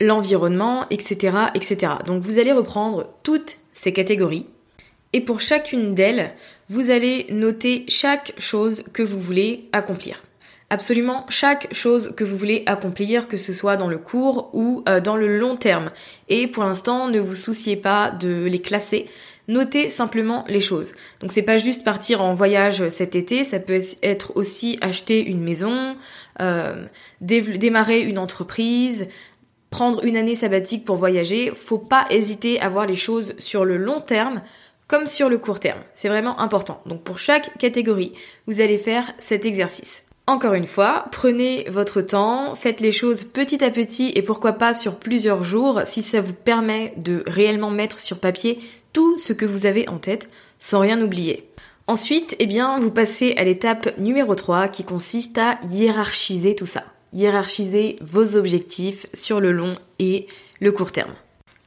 l'environnement, 0.00 0.86
etc., 0.90 1.36
etc. 1.54 1.92
Donc 2.04 2.20
vous 2.20 2.40
allez 2.40 2.52
reprendre 2.52 3.06
toutes 3.22 3.58
ces 3.72 3.92
catégories 3.92 4.46
et 5.12 5.20
pour 5.20 5.38
chacune 5.38 5.94
d'elles, 5.94 6.32
vous 6.68 6.90
allez 6.90 7.28
noter 7.30 7.84
chaque 7.86 8.34
chose 8.38 8.82
que 8.92 9.04
vous 9.04 9.20
voulez 9.20 9.68
accomplir 9.70 10.24
absolument 10.72 11.26
chaque 11.28 11.72
chose 11.74 12.14
que 12.16 12.24
vous 12.24 12.34
voulez 12.34 12.62
accomplir, 12.64 13.28
que 13.28 13.36
ce 13.36 13.52
soit 13.52 13.76
dans 13.76 13.88
le 13.88 13.98
court 13.98 14.48
ou 14.54 14.82
euh, 14.88 15.00
dans 15.00 15.16
le 15.16 15.38
long 15.38 15.54
terme. 15.54 15.90
Et 16.30 16.46
pour 16.46 16.64
l'instant, 16.64 17.08
ne 17.08 17.20
vous 17.20 17.34
souciez 17.34 17.76
pas 17.76 18.10
de 18.10 18.46
les 18.46 18.62
classer. 18.62 19.06
Notez 19.48 19.90
simplement 19.90 20.46
les 20.48 20.62
choses. 20.62 20.94
Donc 21.20 21.30
c'est 21.30 21.42
pas 21.42 21.58
juste 21.58 21.84
partir 21.84 22.22
en 22.22 22.32
voyage 22.32 22.88
cet 22.88 23.14
été, 23.14 23.44
ça 23.44 23.58
peut 23.58 23.82
être 24.02 24.34
aussi 24.34 24.78
acheter 24.80 25.22
une 25.22 25.42
maison, 25.42 25.94
euh, 26.40 26.86
démarrer 27.20 28.00
une 28.00 28.18
entreprise, 28.18 29.08
prendre 29.68 30.02
une 30.04 30.16
année 30.16 30.36
sabbatique 30.36 30.86
pour 30.86 30.96
voyager. 30.96 31.52
Faut 31.54 31.76
pas 31.76 32.06
hésiter 32.08 32.60
à 32.62 32.70
voir 32.70 32.86
les 32.86 32.96
choses 32.96 33.34
sur 33.38 33.66
le 33.66 33.76
long 33.76 34.00
terme 34.00 34.40
comme 34.86 35.06
sur 35.06 35.28
le 35.28 35.36
court 35.36 35.60
terme. 35.60 35.80
C'est 35.92 36.08
vraiment 36.08 36.40
important. 36.40 36.80
Donc 36.86 37.02
pour 37.02 37.18
chaque 37.18 37.58
catégorie, 37.58 38.14
vous 38.46 38.62
allez 38.62 38.78
faire 38.78 39.12
cet 39.18 39.44
exercice. 39.44 40.04
Encore 40.28 40.54
une 40.54 40.66
fois, 40.66 41.06
prenez 41.10 41.66
votre 41.68 42.00
temps, 42.00 42.54
faites 42.54 42.80
les 42.80 42.92
choses 42.92 43.24
petit 43.24 43.64
à 43.64 43.70
petit 43.70 44.12
et 44.14 44.22
pourquoi 44.22 44.52
pas 44.52 44.72
sur 44.72 44.94
plusieurs 44.94 45.42
jours 45.42 45.80
si 45.84 46.00
ça 46.00 46.20
vous 46.20 46.32
permet 46.32 46.94
de 46.96 47.24
réellement 47.26 47.70
mettre 47.70 47.98
sur 47.98 48.20
papier 48.20 48.60
tout 48.92 49.18
ce 49.18 49.32
que 49.32 49.44
vous 49.44 49.66
avez 49.66 49.88
en 49.88 49.98
tête 49.98 50.28
sans 50.60 50.78
rien 50.78 51.02
oublier. 51.02 51.48
Ensuite, 51.88 52.36
eh 52.38 52.46
bien, 52.46 52.78
vous 52.78 52.92
passez 52.92 53.34
à 53.36 53.42
l'étape 53.42 53.98
numéro 53.98 54.36
3 54.36 54.68
qui 54.68 54.84
consiste 54.84 55.38
à 55.38 55.58
hiérarchiser 55.68 56.54
tout 56.54 56.66
ça. 56.66 56.84
Hiérarchiser 57.12 57.96
vos 58.00 58.36
objectifs 58.36 59.06
sur 59.12 59.40
le 59.40 59.50
long 59.50 59.76
et 59.98 60.28
le 60.60 60.70
court 60.70 60.92
terme. 60.92 61.14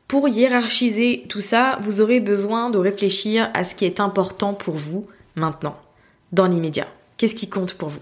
Pour 0.07 0.29
hiérarchiser 0.29 1.25
tout 1.27 1.41
ça, 1.41 1.77
vous 1.81 1.99
aurez 1.99 2.21
besoin 2.21 2.69
de 2.69 2.77
réfléchir 2.77 3.51
à 3.53 3.65
ce 3.65 3.75
qui 3.75 3.83
est 3.83 3.99
important 3.99 4.53
pour 4.53 4.75
vous 4.75 5.07
maintenant, 5.35 5.75
dans 6.31 6.45
l'immédiat. 6.45 6.87
Qu'est-ce 7.17 7.35
qui 7.35 7.49
compte 7.49 7.73
pour 7.73 7.89
vous? 7.89 8.01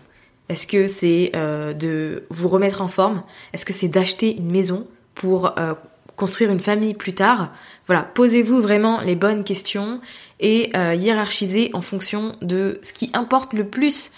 Est-ce 0.49 0.67
que 0.67 0.87
c'est 0.87 1.31
euh, 1.35 1.73
de 1.73 2.23
vous 2.29 2.47
remettre 2.47 2.81
en 2.81 2.87
forme? 2.87 3.23
Est-ce 3.53 3.65
que 3.65 3.73
c'est 3.73 3.87
d'acheter 3.87 4.35
une 4.35 4.51
maison 4.51 4.87
pour 5.15 5.57
euh, 5.57 5.73
construire 6.15 6.51
une 6.51 6.59
famille 6.59 6.93
plus 6.93 7.13
tard? 7.13 7.51
Voilà, 7.87 8.03
posez-vous 8.03 8.61
vraiment 8.61 9.01
les 9.01 9.15
bonnes 9.15 9.43
questions 9.43 10.01
et 10.39 10.71
euh, 10.75 10.95
hiérarchisez 10.95 11.71
en 11.73 11.81
fonction 11.81 12.35
de 12.41 12.79
ce 12.83 12.93
qui 12.93 13.09
importe 13.13 13.53
le 13.53 13.65
plus 13.65 14.11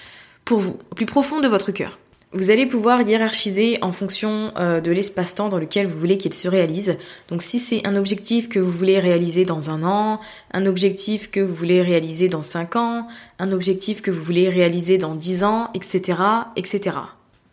pour 0.46 0.60
vous, 0.60 0.80
au 0.92 0.96
plus 0.96 1.06
profond 1.06 1.40
de 1.40 1.48
votre 1.48 1.72
cœur. 1.72 2.00
Vous 2.34 2.52
allez 2.52 2.66
pouvoir 2.66 3.02
hiérarchiser 3.02 3.78
en 3.82 3.92
fonction 3.92 4.52
euh, 4.58 4.82
de 4.82 4.92
l'espace-temps 4.92 5.48
dans 5.48 5.58
lequel 5.58 5.88
vous 5.88 6.00
voulez 6.00 6.18
qu'il 6.18 6.34
se 6.34 6.48
réalise. 6.48 6.98
Donc 7.30 7.42
si 7.42 7.60
c'est 7.60 7.86
un 7.88 7.96
objectif 7.96 8.50
que 8.50 8.60
vous 8.60 8.72
voulez 8.72 9.00
réaliser 9.00 9.46
dans 9.46 9.70
un 9.70 9.84
an, 9.84 10.20
un 10.52 10.66
objectif 10.66 11.32
que 11.32 11.40
vous 11.40 11.54
voulez 11.54 11.82
réaliser 11.82 12.28
dans 12.28 12.42
cinq 12.42 12.76
ans, 12.76 13.08
un 13.40 13.52
objectif 13.52 14.02
que 14.02 14.12
vous 14.12 14.22
voulez 14.22 14.50
réaliser 14.50 14.98
dans 14.98 15.16
dix 15.16 15.44
ans, 15.44 15.70
etc., 15.74 16.20
etc. 16.56 16.98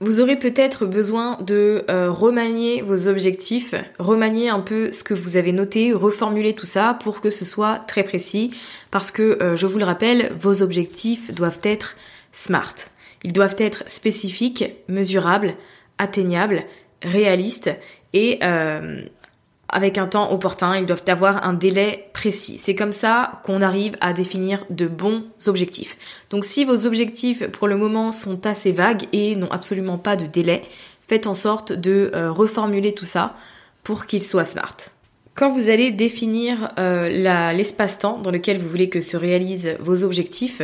Vous 0.00 0.20
aurez 0.20 0.36
peut-être 0.36 0.84
besoin 0.84 1.38
de 1.42 1.84
euh, 1.88 2.10
remanier 2.10 2.82
vos 2.82 3.06
objectifs, 3.06 3.76
remanier 4.00 4.48
un 4.48 4.58
peu 4.58 4.90
ce 4.90 5.04
que 5.04 5.14
vous 5.14 5.36
avez 5.36 5.52
noté, 5.52 5.92
reformuler 5.92 6.54
tout 6.54 6.66
ça 6.66 6.98
pour 7.00 7.20
que 7.20 7.30
ce 7.30 7.44
soit 7.44 7.78
très 7.78 8.02
précis, 8.02 8.50
parce 8.90 9.12
que, 9.12 9.40
euh, 9.40 9.54
je 9.54 9.64
vous 9.64 9.78
le 9.78 9.84
rappelle, 9.84 10.32
vos 10.36 10.60
objectifs 10.60 11.32
doivent 11.32 11.60
être 11.62 11.96
smart. 12.32 12.74
Ils 13.24 13.32
doivent 13.32 13.56
être 13.58 13.84
spécifiques, 13.86 14.64
mesurables, 14.88 15.54
atteignables, 15.98 16.64
réalistes 17.02 17.70
et 18.12 18.38
euh, 18.42 19.02
avec 19.68 19.98
un 19.98 20.06
temps 20.06 20.32
opportun. 20.32 20.76
Ils 20.76 20.86
doivent 20.86 21.04
avoir 21.06 21.46
un 21.46 21.52
délai 21.52 22.10
précis. 22.12 22.58
C'est 22.58 22.74
comme 22.74 22.92
ça 22.92 23.40
qu'on 23.44 23.62
arrive 23.62 23.96
à 24.00 24.12
définir 24.12 24.64
de 24.70 24.86
bons 24.86 25.24
objectifs. 25.46 25.96
Donc 26.30 26.44
si 26.44 26.64
vos 26.64 26.86
objectifs 26.86 27.46
pour 27.48 27.68
le 27.68 27.76
moment 27.76 28.12
sont 28.12 28.46
assez 28.46 28.72
vagues 28.72 29.06
et 29.12 29.36
n'ont 29.36 29.50
absolument 29.50 29.98
pas 29.98 30.16
de 30.16 30.26
délai, 30.26 30.62
faites 31.06 31.26
en 31.26 31.34
sorte 31.34 31.72
de 31.72 32.10
euh, 32.14 32.30
reformuler 32.32 32.92
tout 32.92 33.04
ça 33.04 33.36
pour 33.82 34.06
qu'ils 34.06 34.22
soient 34.22 34.44
smart. 34.44 34.76
Quand 35.34 35.48
vous 35.48 35.70
allez 35.70 35.90
définir 35.90 36.72
euh, 36.78 37.52
l'espace-temps 37.52 38.18
dans 38.18 38.30
lequel 38.30 38.58
vous 38.58 38.68
voulez 38.68 38.90
que 38.90 39.00
se 39.00 39.16
réalisent 39.16 39.76
vos 39.80 40.04
objectifs, 40.04 40.60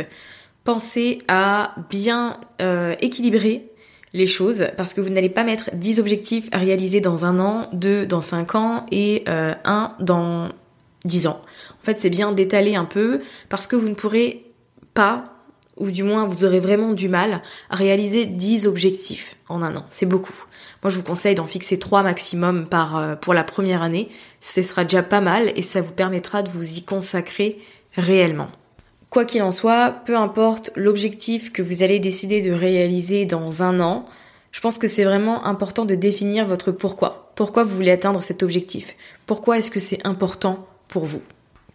pensez 0.69 1.17
à 1.27 1.73
bien 1.89 2.37
euh, 2.61 2.93
équilibrer 3.01 3.71
les 4.13 4.27
choses 4.27 4.67
parce 4.77 4.93
que 4.93 5.01
vous 5.01 5.09
n'allez 5.09 5.27
pas 5.27 5.43
mettre 5.43 5.71
10 5.73 5.99
objectifs 5.99 6.47
à 6.51 6.59
réaliser 6.59 7.01
dans 7.01 7.25
un 7.25 7.39
an, 7.39 7.69
2 7.73 8.05
dans 8.05 8.21
5 8.21 8.53
ans 8.53 8.85
et 8.91 9.23
euh, 9.27 9.55
1 9.65 9.95
dans 9.99 10.49
10 11.05 11.25
ans. 11.25 11.41
En 11.81 11.83
fait, 11.83 11.99
c'est 11.99 12.11
bien 12.11 12.33
d'étaler 12.33 12.75
un 12.75 12.85
peu 12.85 13.21
parce 13.49 13.65
que 13.65 13.75
vous 13.75 13.89
ne 13.89 13.95
pourrez 13.95 14.45
pas, 14.93 15.33
ou 15.75 15.89
du 15.89 16.03
moins 16.03 16.27
vous 16.27 16.45
aurez 16.45 16.59
vraiment 16.59 16.93
du 16.93 17.09
mal, 17.09 17.41
à 17.71 17.75
réaliser 17.75 18.27
10 18.27 18.67
objectifs 18.67 19.37
en 19.47 19.63
un 19.63 19.75
an. 19.75 19.85
C'est 19.89 20.05
beaucoup. 20.05 20.45
Moi, 20.83 20.91
je 20.91 20.97
vous 20.97 21.03
conseille 21.03 21.33
d'en 21.33 21.47
fixer 21.47 21.79
3 21.79 22.03
maximum 22.03 22.67
euh, 22.71 23.15
pour 23.15 23.33
la 23.33 23.43
première 23.43 23.81
année. 23.81 24.07
Ce 24.39 24.61
sera 24.61 24.83
déjà 24.83 25.01
pas 25.01 25.21
mal 25.21 25.51
et 25.55 25.63
ça 25.63 25.81
vous 25.81 25.93
permettra 25.93 26.43
de 26.43 26.49
vous 26.49 26.77
y 26.77 26.83
consacrer 26.83 27.57
réellement. 27.95 28.51
Quoi 29.09 29.25
qu'il 29.25 29.41
en 29.41 29.51
soit, 29.51 29.91
peu 30.05 30.15
importe 30.15 30.71
l'objectif 30.75 31.51
que 31.51 31.63
vous 31.63 31.81
allez 31.81 31.99
décider 31.99 32.41
de 32.41 32.51
réaliser 32.51 33.25
dans 33.25 33.63
un 33.63 33.79
an, 33.79 34.05
je 34.51 34.59
pense 34.61 34.77
que 34.77 34.87
c'est 34.87 35.03
vraiment 35.03 35.45
important 35.45 35.85
de 35.85 35.95
définir 35.95 36.45
votre 36.45 36.71
pourquoi. 36.71 37.31
Pourquoi 37.35 37.63
vous 37.63 37.75
voulez 37.75 37.91
atteindre 37.91 38.21
cet 38.21 38.43
objectif? 38.43 38.95
Pourquoi 39.25 39.57
est-ce 39.57 39.71
que 39.71 39.79
c'est 39.79 40.05
important 40.05 40.67
pour 40.87 41.05
vous? 41.05 41.21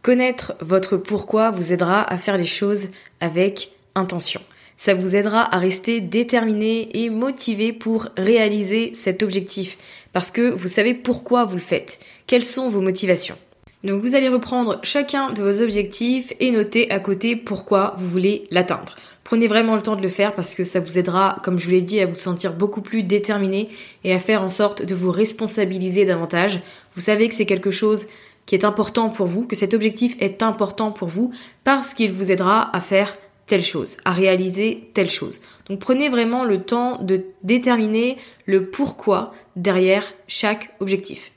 Connaître 0.02 0.54
votre 0.60 0.96
pourquoi 0.96 1.50
vous 1.50 1.72
aidera 1.72 2.02
à 2.02 2.18
faire 2.18 2.36
les 2.36 2.44
choses 2.44 2.88
avec 3.20 3.72
intention. 3.96 4.40
Ça 4.76 4.94
vous 4.94 5.16
aidera 5.16 5.54
à 5.54 5.58
rester 5.58 6.00
déterminé 6.00 6.88
et 7.04 7.10
motivé 7.10 7.72
pour 7.72 8.08
réaliser 8.16 8.92
cet 8.94 9.22
objectif 9.22 9.78
parce 10.12 10.30
que 10.30 10.50
vous 10.50 10.68
savez 10.68 10.94
pourquoi 10.94 11.44
vous 11.44 11.54
le 11.54 11.60
faites. 11.60 11.98
Quelles 12.26 12.44
sont 12.44 12.68
vos 12.68 12.80
motivations? 12.80 13.38
Donc 13.84 14.02
vous 14.02 14.14
allez 14.14 14.28
reprendre 14.28 14.80
chacun 14.82 15.30
de 15.30 15.42
vos 15.42 15.62
objectifs 15.62 16.32
et 16.40 16.50
noter 16.50 16.90
à 16.90 16.98
côté 16.98 17.36
pourquoi 17.36 17.94
vous 17.98 18.08
voulez 18.08 18.46
l'atteindre. 18.50 18.96
Prenez 19.24 19.46
vraiment 19.46 19.76
le 19.76 19.82
temps 19.82 19.96
de 19.96 20.02
le 20.02 20.08
faire 20.08 20.34
parce 20.34 20.54
que 20.54 20.64
ça 20.64 20.80
vous 20.80 20.98
aidera, 20.98 21.38
comme 21.42 21.58
je 21.58 21.66
vous 21.66 21.72
l'ai 21.72 21.80
dit, 21.80 22.00
à 22.00 22.06
vous 22.06 22.14
sentir 22.14 22.54
beaucoup 22.54 22.82
plus 22.82 23.02
déterminé 23.02 23.68
et 24.02 24.12
à 24.12 24.20
faire 24.20 24.42
en 24.42 24.48
sorte 24.48 24.84
de 24.84 24.94
vous 24.94 25.10
responsabiliser 25.10 26.04
davantage. 26.04 26.60
Vous 26.92 27.00
savez 27.00 27.28
que 27.28 27.34
c'est 27.34 27.46
quelque 27.46 27.70
chose 27.70 28.06
qui 28.46 28.54
est 28.54 28.64
important 28.64 29.08
pour 29.08 29.26
vous, 29.26 29.46
que 29.46 29.56
cet 29.56 29.74
objectif 29.74 30.16
est 30.20 30.42
important 30.42 30.90
pour 30.90 31.08
vous 31.08 31.32
parce 31.64 31.94
qu'il 31.94 32.12
vous 32.12 32.30
aidera 32.30 32.74
à 32.76 32.80
faire 32.80 33.16
telle 33.46 33.62
chose, 33.62 33.98
à 34.04 34.12
réaliser 34.12 34.90
telle 34.94 35.10
chose. 35.10 35.40
Donc 35.68 35.78
prenez 35.78 36.08
vraiment 36.08 36.44
le 36.44 36.62
temps 36.62 36.98
de 37.02 37.24
déterminer 37.42 38.16
le 38.46 38.66
pourquoi 38.66 39.34
derrière 39.56 40.04
chaque 40.26 40.74
objectif. 40.80 41.33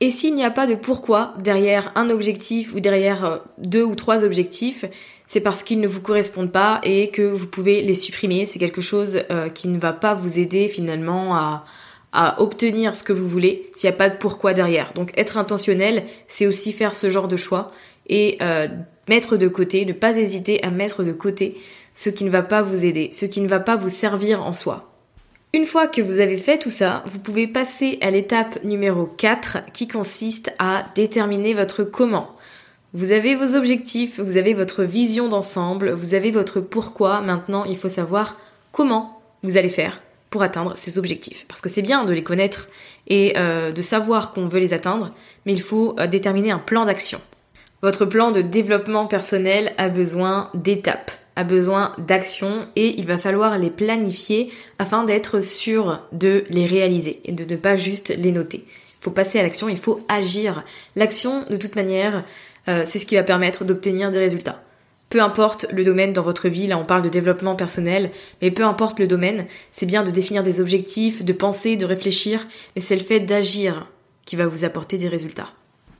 Et 0.00 0.12
s'il 0.12 0.34
n'y 0.34 0.44
a 0.44 0.50
pas 0.50 0.66
de 0.66 0.76
pourquoi 0.76 1.34
derrière 1.40 1.90
un 1.96 2.08
objectif 2.08 2.72
ou 2.74 2.80
derrière 2.80 3.24
euh, 3.24 3.38
deux 3.58 3.82
ou 3.82 3.96
trois 3.96 4.22
objectifs, 4.24 4.84
c'est 5.26 5.40
parce 5.40 5.64
qu'ils 5.64 5.80
ne 5.80 5.88
vous 5.88 6.00
correspondent 6.00 6.52
pas 6.52 6.80
et 6.84 7.10
que 7.10 7.22
vous 7.22 7.46
pouvez 7.46 7.82
les 7.82 7.96
supprimer. 7.96 8.46
C'est 8.46 8.60
quelque 8.60 8.80
chose 8.80 9.20
euh, 9.30 9.48
qui 9.48 9.66
ne 9.68 9.78
va 9.78 9.92
pas 9.92 10.14
vous 10.14 10.38
aider 10.38 10.68
finalement 10.68 11.36
à, 11.36 11.64
obtenir 12.38 12.96
ce 12.96 13.04
que 13.04 13.12
vous 13.12 13.28
voulez 13.28 13.70
s'il 13.74 13.88
n'y 13.88 13.94
a 13.94 13.98
pas 13.98 14.08
de 14.08 14.16
pourquoi 14.16 14.54
derrière. 14.54 14.92
Donc 14.94 15.12
être 15.16 15.36
intentionnel, 15.36 16.04
c'est 16.26 16.46
aussi 16.46 16.72
faire 16.72 16.94
ce 16.94 17.10
genre 17.10 17.28
de 17.28 17.36
choix 17.36 17.70
et 18.08 18.38
euh, 18.40 18.66
mettre 19.08 19.36
de 19.36 19.46
côté, 19.46 19.84
ne 19.84 19.92
pas 19.92 20.16
hésiter 20.16 20.60
à 20.64 20.70
mettre 20.70 21.04
de 21.04 21.12
côté 21.12 21.58
ce 21.94 22.08
qui 22.08 22.24
ne 22.24 22.30
va 22.30 22.42
pas 22.42 22.62
vous 22.62 22.84
aider, 22.84 23.10
ce 23.12 23.26
qui 23.26 23.40
ne 23.42 23.46
va 23.46 23.60
pas 23.60 23.76
vous 23.76 23.90
servir 23.90 24.42
en 24.42 24.54
soi. 24.54 24.97
Une 25.54 25.64
fois 25.64 25.86
que 25.86 26.02
vous 26.02 26.20
avez 26.20 26.36
fait 26.36 26.58
tout 26.58 26.68
ça, 26.68 27.02
vous 27.06 27.20
pouvez 27.20 27.46
passer 27.46 27.98
à 28.02 28.10
l'étape 28.10 28.62
numéro 28.64 29.06
4 29.06 29.72
qui 29.72 29.88
consiste 29.88 30.52
à 30.58 30.84
déterminer 30.94 31.54
votre 31.54 31.84
comment. 31.84 32.36
Vous 32.92 33.12
avez 33.12 33.34
vos 33.34 33.54
objectifs, 33.56 34.20
vous 34.20 34.36
avez 34.36 34.52
votre 34.52 34.84
vision 34.84 35.26
d'ensemble, 35.28 35.92
vous 35.92 36.12
avez 36.12 36.30
votre 36.30 36.60
pourquoi. 36.60 37.22
Maintenant, 37.22 37.64
il 37.64 37.78
faut 37.78 37.88
savoir 37.88 38.38
comment 38.72 39.22
vous 39.42 39.56
allez 39.56 39.70
faire 39.70 40.02
pour 40.28 40.42
atteindre 40.42 40.74
ces 40.76 40.98
objectifs. 40.98 41.46
Parce 41.48 41.62
que 41.62 41.70
c'est 41.70 41.80
bien 41.80 42.04
de 42.04 42.12
les 42.12 42.22
connaître 42.22 42.68
et 43.06 43.32
euh, 43.38 43.72
de 43.72 43.80
savoir 43.80 44.32
qu'on 44.32 44.48
veut 44.48 44.60
les 44.60 44.74
atteindre, 44.74 45.14
mais 45.46 45.52
il 45.52 45.62
faut 45.62 45.96
euh, 45.98 46.06
déterminer 46.06 46.50
un 46.50 46.58
plan 46.58 46.84
d'action. 46.84 47.22
Votre 47.80 48.04
plan 48.04 48.32
de 48.32 48.42
développement 48.42 49.06
personnel 49.06 49.72
a 49.78 49.88
besoin 49.88 50.50
d'étapes 50.52 51.12
a 51.38 51.44
besoin 51.44 51.94
d'actions 51.98 52.66
et 52.74 52.98
il 52.98 53.06
va 53.06 53.16
falloir 53.16 53.58
les 53.58 53.70
planifier 53.70 54.50
afin 54.80 55.04
d'être 55.04 55.40
sûr 55.40 56.02
de 56.10 56.42
les 56.50 56.66
réaliser 56.66 57.20
et 57.24 57.30
de 57.30 57.44
ne 57.44 57.56
pas 57.56 57.76
juste 57.76 58.12
les 58.18 58.32
noter. 58.32 58.64
Il 58.66 59.04
faut 59.04 59.12
passer 59.12 59.38
à 59.38 59.44
l'action, 59.44 59.68
il 59.68 59.78
faut 59.78 60.00
agir. 60.08 60.64
L'action, 60.96 61.44
de 61.48 61.56
toute 61.56 61.76
manière, 61.76 62.24
euh, 62.66 62.82
c'est 62.84 62.98
ce 62.98 63.06
qui 63.06 63.14
va 63.14 63.22
permettre 63.22 63.64
d'obtenir 63.64 64.10
des 64.10 64.18
résultats. 64.18 64.64
Peu 65.10 65.22
importe 65.22 65.66
le 65.72 65.84
domaine 65.84 66.12
dans 66.12 66.24
votre 66.24 66.48
vie, 66.48 66.66
là 66.66 66.76
on 66.76 66.84
parle 66.84 67.02
de 67.02 67.08
développement 67.08 67.54
personnel, 67.54 68.10
mais 68.42 68.50
peu 68.50 68.64
importe 68.64 68.98
le 68.98 69.06
domaine, 69.06 69.46
c'est 69.70 69.86
bien 69.86 70.02
de 70.02 70.10
définir 70.10 70.42
des 70.42 70.58
objectifs, 70.58 71.24
de 71.24 71.32
penser, 71.32 71.76
de 71.76 71.86
réfléchir, 71.86 72.48
et 72.74 72.80
c'est 72.80 72.96
le 72.96 73.04
fait 73.04 73.20
d'agir 73.20 73.86
qui 74.24 74.34
va 74.34 74.48
vous 74.48 74.64
apporter 74.64 74.98
des 74.98 75.08
résultats. 75.08 75.52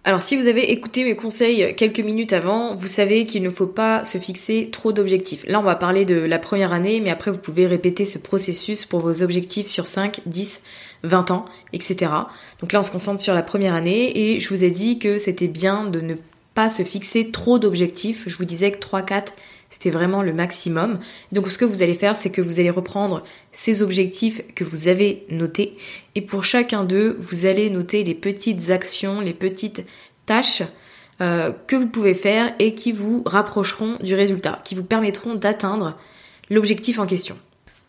Alors 0.08 0.22
si 0.22 0.38
vous 0.38 0.46
avez 0.46 0.72
écouté 0.72 1.04
mes 1.04 1.16
conseils 1.16 1.74
quelques 1.76 2.00
minutes 2.00 2.32
avant, 2.32 2.72
vous 2.74 2.86
savez 2.86 3.26
qu'il 3.26 3.42
ne 3.42 3.50
faut 3.50 3.66
pas 3.66 4.06
se 4.06 4.16
fixer 4.16 4.70
trop 4.72 4.90
d'objectifs. 4.90 5.44
Là 5.46 5.60
on 5.60 5.62
va 5.62 5.76
parler 5.76 6.06
de 6.06 6.14
la 6.14 6.38
première 6.38 6.72
année, 6.72 7.02
mais 7.02 7.10
après 7.10 7.30
vous 7.30 7.36
pouvez 7.36 7.66
répéter 7.66 8.06
ce 8.06 8.16
processus 8.16 8.86
pour 8.86 9.00
vos 9.00 9.20
objectifs 9.20 9.66
sur 9.66 9.86
5, 9.86 10.20
10, 10.24 10.62
20 11.02 11.30
ans, 11.30 11.44
etc. 11.74 12.10
Donc 12.62 12.72
là 12.72 12.80
on 12.80 12.82
se 12.82 12.90
concentre 12.90 13.20
sur 13.20 13.34
la 13.34 13.42
première 13.42 13.74
année 13.74 14.32
et 14.34 14.40
je 14.40 14.48
vous 14.48 14.64
ai 14.64 14.70
dit 14.70 14.98
que 14.98 15.18
c'était 15.18 15.46
bien 15.46 15.84
de 15.84 16.00
ne 16.00 16.14
pas 16.54 16.70
se 16.70 16.84
fixer 16.84 17.30
trop 17.30 17.58
d'objectifs. 17.58 18.24
Je 18.28 18.38
vous 18.38 18.46
disais 18.46 18.70
que 18.70 18.78
3, 18.78 19.02
4, 19.02 19.34
c'était 19.70 19.90
vraiment 19.90 20.22
le 20.22 20.32
maximum. 20.32 20.98
Donc 21.32 21.50
ce 21.50 21.58
que 21.58 21.64
vous 21.64 21.82
allez 21.82 21.94
faire, 21.94 22.16
c'est 22.16 22.30
que 22.30 22.40
vous 22.40 22.58
allez 22.58 22.70
reprendre 22.70 23.22
ces 23.52 23.82
objectifs 23.82 24.42
que 24.54 24.64
vous 24.64 24.88
avez 24.88 25.26
notés 25.28 25.76
et 26.14 26.20
pour 26.20 26.44
chacun 26.44 26.84
d'eux, 26.84 27.16
vous 27.18 27.46
allez 27.46 27.70
noter 27.70 28.04
les 28.04 28.14
petites 28.14 28.70
actions, 28.70 29.20
les 29.20 29.34
petites 29.34 29.84
tâches 30.26 30.62
euh, 31.20 31.52
que 31.66 31.76
vous 31.76 31.88
pouvez 31.88 32.14
faire 32.14 32.54
et 32.58 32.74
qui 32.74 32.92
vous 32.92 33.22
rapprocheront 33.26 33.98
du 34.02 34.14
résultat, 34.14 34.60
qui 34.64 34.74
vous 34.74 34.84
permettront 34.84 35.34
d'atteindre 35.34 35.98
l'objectif 36.48 36.98
en 36.98 37.06
question. 37.06 37.36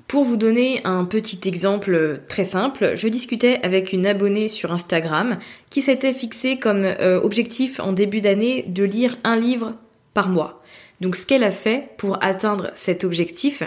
Pour 0.07 0.23
vous 0.23 0.37
donner 0.37 0.81
un 0.85 1.05
petit 1.05 1.47
exemple 1.47 2.19
très 2.27 2.43
simple, 2.43 2.93
je 2.95 3.07
discutais 3.07 3.59
avec 3.61 3.93
une 3.93 4.07
abonnée 4.07 4.47
sur 4.47 4.71
Instagram 4.71 5.37
qui 5.69 5.83
s'était 5.83 6.13
fixé 6.13 6.57
comme 6.57 6.83
euh, 6.83 7.21
objectif 7.21 7.79
en 7.79 7.93
début 7.93 8.19
d'année 8.19 8.63
de 8.67 8.83
lire 8.83 9.17
un 9.23 9.37
livre 9.37 9.75
par 10.15 10.29
mois. 10.29 10.63
Donc 11.01 11.15
ce 11.15 11.25
qu'elle 11.25 11.43
a 11.43 11.51
fait 11.51 11.89
pour 11.97 12.21
atteindre 12.23 12.71
cet 12.75 13.03
objectif, 13.03 13.63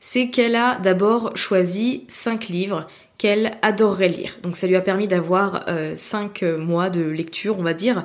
c'est 0.00 0.28
qu'elle 0.28 0.56
a 0.56 0.76
d'abord 0.76 1.36
choisi 1.36 2.04
5 2.08 2.48
livres 2.48 2.86
qu'elle 3.18 3.52
adorerait 3.62 4.08
lire. 4.08 4.38
Donc 4.42 4.56
ça 4.56 4.66
lui 4.66 4.76
a 4.76 4.80
permis 4.80 5.08
d'avoir 5.08 5.64
5 5.96 6.42
euh, 6.42 6.58
mois 6.58 6.90
de 6.90 7.02
lecture, 7.02 7.58
on 7.58 7.62
va 7.62 7.72
dire. 7.72 8.04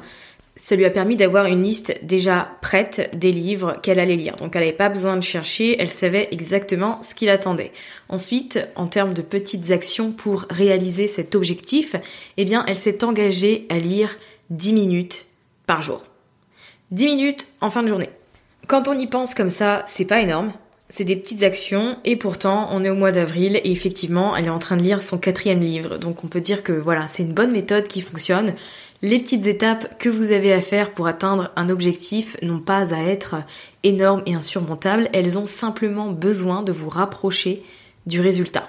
Ça 0.55 0.75
lui 0.75 0.86
a 0.86 0.89
permis 0.89 1.15
d'avoir 1.15 1.45
une 1.45 1.63
liste 1.63 1.97
déjà 2.03 2.57
prête 2.62 3.10
des 3.13 3.31
livres 3.31 3.77
qu'elle 3.81 3.99
allait 3.99 4.15
lire. 4.15 4.36
Donc 4.36 4.55
elle 4.55 4.62
n'avait 4.62 4.73
pas 4.73 4.89
besoin 4.89 5.17
de 5.17 5.23
chercher, 5.23 5.81
elle 5.81 5.89
savait 5.89 6.27
exactement 6.31 7.01
ce 7.01 7.15
qu'il 7.15 7.29
attendait. 7.29 7.71
Ensuite, 8.10 8.60
en 8.75 8.88
termes 8.88 9.13
de 9.13 9.21
petites 9.21 9.71
actions 9.71 10.12
pour 10.12 10.45
réaliser 10.49 11.07
cet 11.07 11.36
objectif, 11.36 11.95
eh 12.38 12.45
bien 12.45 12.63
elle 12.67 12.75
s'est 12.75 13.03
engagée 13.03 13.65
à 13.69 13.77
lire 13.77 14.17
10 14.49 14.73
minutes 14.73 15.25
par 15.67 15.81
jour. 15.81 16.03
10 16.91 17.05
minutes 17.05 17.47
en 17.62 17.69
fin 17.69 17.81
de 17.81 17.88
journée. 17.88 18.10
Quand 18.67 18.88
on 18.88 18.97
y 18.97 19.08
pense 19.08 19.34
comme 19.34 19.50
ça, 19.50 19.84
c'est 19.88 20.06
pas 20.06 20.21
énorme. 20.21 20.54
C'est 20.89 21.04
des 21.06 21.15
petites 21.15 21.43
actions 21.43 21.97
et 22.04 22.17
pourtant 22.17 22.67
on 22.71 22.84
est 22.84 22.89
au 22.89 22.95
mois 22.95 23.13
d'avril 23.13 23.62
et 23.63 23.71
effectivement 23.71 24.36
elle 24.36 24.45
est 24.45 24.50
en 24.50 24.60
train 24.60 24.76
de 24.76 24.84
lire 24.84 25.02
son 25.02 25.17
quatrième 25.17 25.62
livre. 25.62 25.97
Donc 25.97 26.26
on 26.26 26.28
peut 26.28 26.41
dire 26.41 26.63
que 26.63 26.74
voilà, 26.74 27.08
c'est 27.08 27.24
une 27.24 27.34
bonne 27.34 27.52
méthode 27.52 27.88
qui 27.88 28.02
fonctionne. 28.02 28.54
Les 29.02 29.17
petites 29.17 29.47
étapes 29.47 29.97
que 30.00 30.10
vous 30.10 30.32
avez 30.32 30.54
à 30.54 30.62
faire 30.62 30.93
pour 30.93 31.08
atteindre 31.08 31.52
un 31.56 31.69
objectif 31.69 32.36
n'ont 32.41 32.60
pas 32.60 32.93
à 32.93 33.02
être 33.02 33.36
énormes 33.84 34.21
et 34.26 34.34
insurmontables, 34.34 35.10
elles 35.13 35.39
ont 35.39 35.45
simplement 35.45 36.12
besoin 36.12 36.62
de 36.62 36.74
vous 36.74 36.89
rapprocher 36.89 37.63
du 38.06 38.19
résultat. 38.19 38.67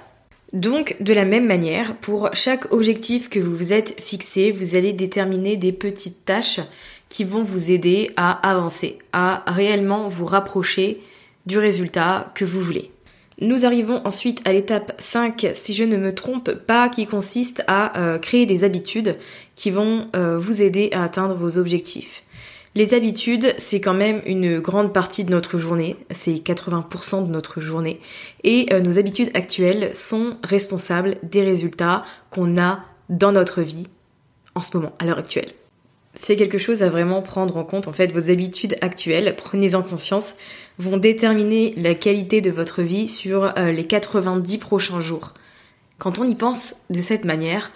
Donc, 0.53 0.97
de 1.01 1.15
la 1.15 1.25
même 1.25 1.47
manière, 1.47 1.97
pour 1.97 2.31
chaque 2.35 2.73
objectif 2.73 3.31
que 3.31 3.41
vous 3.41 3.57
vous 3.57 3.73
êtes 3.73 4.01
fixé, 4.01 4.53
vous 4.53 4.77
allez 4.77 4.93
déterminer 4.93 5.57
des 5.57 5.73
petites 5.73 6.25
tâches 6.25 6.61
qui 7.13 7.25
vont 7.25 7.43
vous 7.43 7.71
aider 7.71 8.11
à 8.17 8.31
avancer, 8.49 8.99
à 9.13 9.45
réellement 9.47 10.09
vous 10.09 10.25
rapprocher 10.25 10.99
du 11.45 11.59
résultat 11.59 12.33
que 12.35 12.47
vous 12.47 12.63
voulez. 12.63 12.91
Nous 13.39 13.67
arrivons 13.67 14.01
ensuite 14.07 14.41
à 14.47 14.53
l'étape 14.55 14.95
5, 14.99 15.51
si 15.53 15.75
je 15.75 15.85
ne 15.85 15.99
me 15.99 16.15
trompe 16.15 16.53
pas, 16.55 16.89
qui 16.89 17.07
consiste 17.07 17.65
à 17.67 17.99
euh, 18.01 18.19
créer 18.19 18.47
des 18.47 18.65
habitudes 18.65 19.19
qui 19.57 19.71
vont 19.71 20.09
euh, 20.17 20.39
vous 20.39 20.63
aider 20.63 20.89
à 20.93 21.05
atteindre 21.05 21.35
vos 21.35 21.59
objectifs. 21.59 22.23
Les 22.75 22.95
habitudes, 22.95 23.55
c'est 23.59 23.83
quand 23.83 23.93
même 23.93 24.23
une 24.25 24.61
grande 24.61 24.95
partie 24.95 25.25
de 25.25 25.31
notre 25.31 25.59
journée, 25.59 25.97
c'est 26.13 26.33
80% 26.33 27.27
de 27.27 27.31
notre 27.31 27.61
journée, 27.61 28.01
et 28.43 28.73
euh, 28.73 28.81
nos 28.81 28.99
habitudes 28.99 29.31
actuelles 29.35 29.95
sont 29.95 30.39
responsables 30.43 31.17
des 31.23 31.43
résultats 31.43 32.07
qu'on 32.31 32.57
a 32.57 32.81
dans 33.11 33.33
notre 33.33 33.61
vie 33.61 33.87
en 34.55 34.63
ce 34.63 34.75
moment, 34.75 34.93
à 34.99 35.05
l'heure 35.05 35.19
actuelle 35.19 35.53
c'est 36.15 36.37
quelque 36.37 36.59
chose 36.59 36.83
à 36.83 36.89
vraiment 36.89 37.23
prendre 37.23 37.57
en 37.57 37.65
compte. 37.65 37.89
En 37.89 37.93
fait, 37.93 38.13
vos 38.13 38.31
habitudes 38.31 38.77
actuelles, 38.81 39.35
prenez-en 39.37 39.83
conscience, 39.83 40.37
vont 40.79 40.97
déterminer 40.97 41.75
la 41.77 41.95
qualité 41.95 42.41
de 42.41 42.51
votre 42.51 42.83
vie 42.83 43.09
sur 43.09 43.53
euh, 43.59 43.73
les 43.73 43.87
90 43.87 44.59
prochains 44.59 45.01
jours. 45.01 45.35
Quand 45.99 46.19
on 46.19 46.27
y 46.27 46.35
pense 46.35 46.77
de 46.91 47.01
cette 47.01 47.25
manière, 47.25 47.73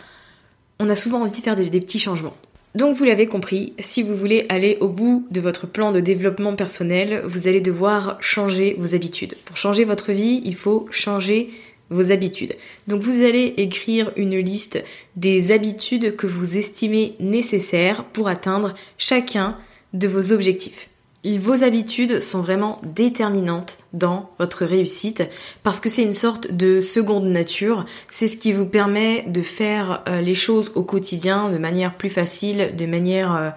on 0.79 0.89
a 0.89 0.95
souvent 0.95 1.23
envie 1.23 1.31
de 1.31 1.37
faire 1.37 1.57
des, 1.57 1.67
des 1.67 1.81
petits 1.81 1.99
changements. 1.99 2.37
Donc 2.75 2.95
vous 2.95 3.05
l'avez 3.05 3.27
compris, 3.27 3.73
si 3.79 4.03
vous 4.03 4.15
voulez 4.15 4.45
aller 4.51 4.77
au 4.83 4.89
bout 4.89 5.27
de 5.31 5.41
votre 5.41 5.67
plan 5.67 5.93
de 5.93 6.01
développement 6.01 6.55
personnel, 6.55 7.23
vous 7.25 7.49
allez 7.49 7.63
devoir 7.63 8.19
changer 8.21 8.77
vos 8.79 8.95
habitudes. 8.95 9.35
Pour 9.47 9.57
changer 9.57 9.85
votre 9.85 10.13
vie, 10.13 10.43
il 10.45 10.55
faut 10.55 10.87
changer 10.91 11.49
vos 11.91 12.11
habitudes. 12.11 12.57
Donc 12.89 13.03
vous 13.03 13.23
allez 13.23 13.55
écrire 13.57 14.13
une 14.17 14.39
liste 14.39 14.83
des 15.17 15.53
habitudes 15.53 16.17
que 16.17 16.27
vous 16.27 16.57
estimez 16.57 17.15
nécessaires 17.21 18.05
pour 18.05 18.29
atteindre 18.29 18.75
chacun 18.99 19.57
de 19.93 20.09
vos 20.09 20.33
objectifs. 20.33 20.89
Vos 21.25 21.65
habitudes 21.65 22.21
sont 22.21 22.41
vraiment 22.41 22.81
déterminantes 22.85 23.79
dans 23.93 24.31
votre 24.39 24.65
réussite 24.65 25.25
parce 25.65 25.81
que 25.81 25.89
c'est 25.89 26.05
une 26.05 26.13
sorte 26.13 26.53
de 26.53 26.81
seconde 26.81 27.27
nature. 27.27 27.85
C'est 28.09 28.29
ce 28.29 28.37
qui 28.37 28.53
vous 28.53 28.67
permet 28.67 29.23
de 29.23 29.43
faire 29.43 30.05
euh, 30.09 30.21
les 30.21 30.37
choses 30.37 30.71
au 30.77 30.85
quotidien 30.85 31.51
de 31.51 31.59
manière 31.59 31.97
plus 31.97 32.11
facile, 32.11 32.77
de 32.77 32.87
manière, 32.87 33.35
euh, 33.35 33.51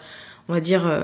on 0.48 0.54
va 0.54 0.62
dire, 0.62 0.88
euh, 0.88 1.04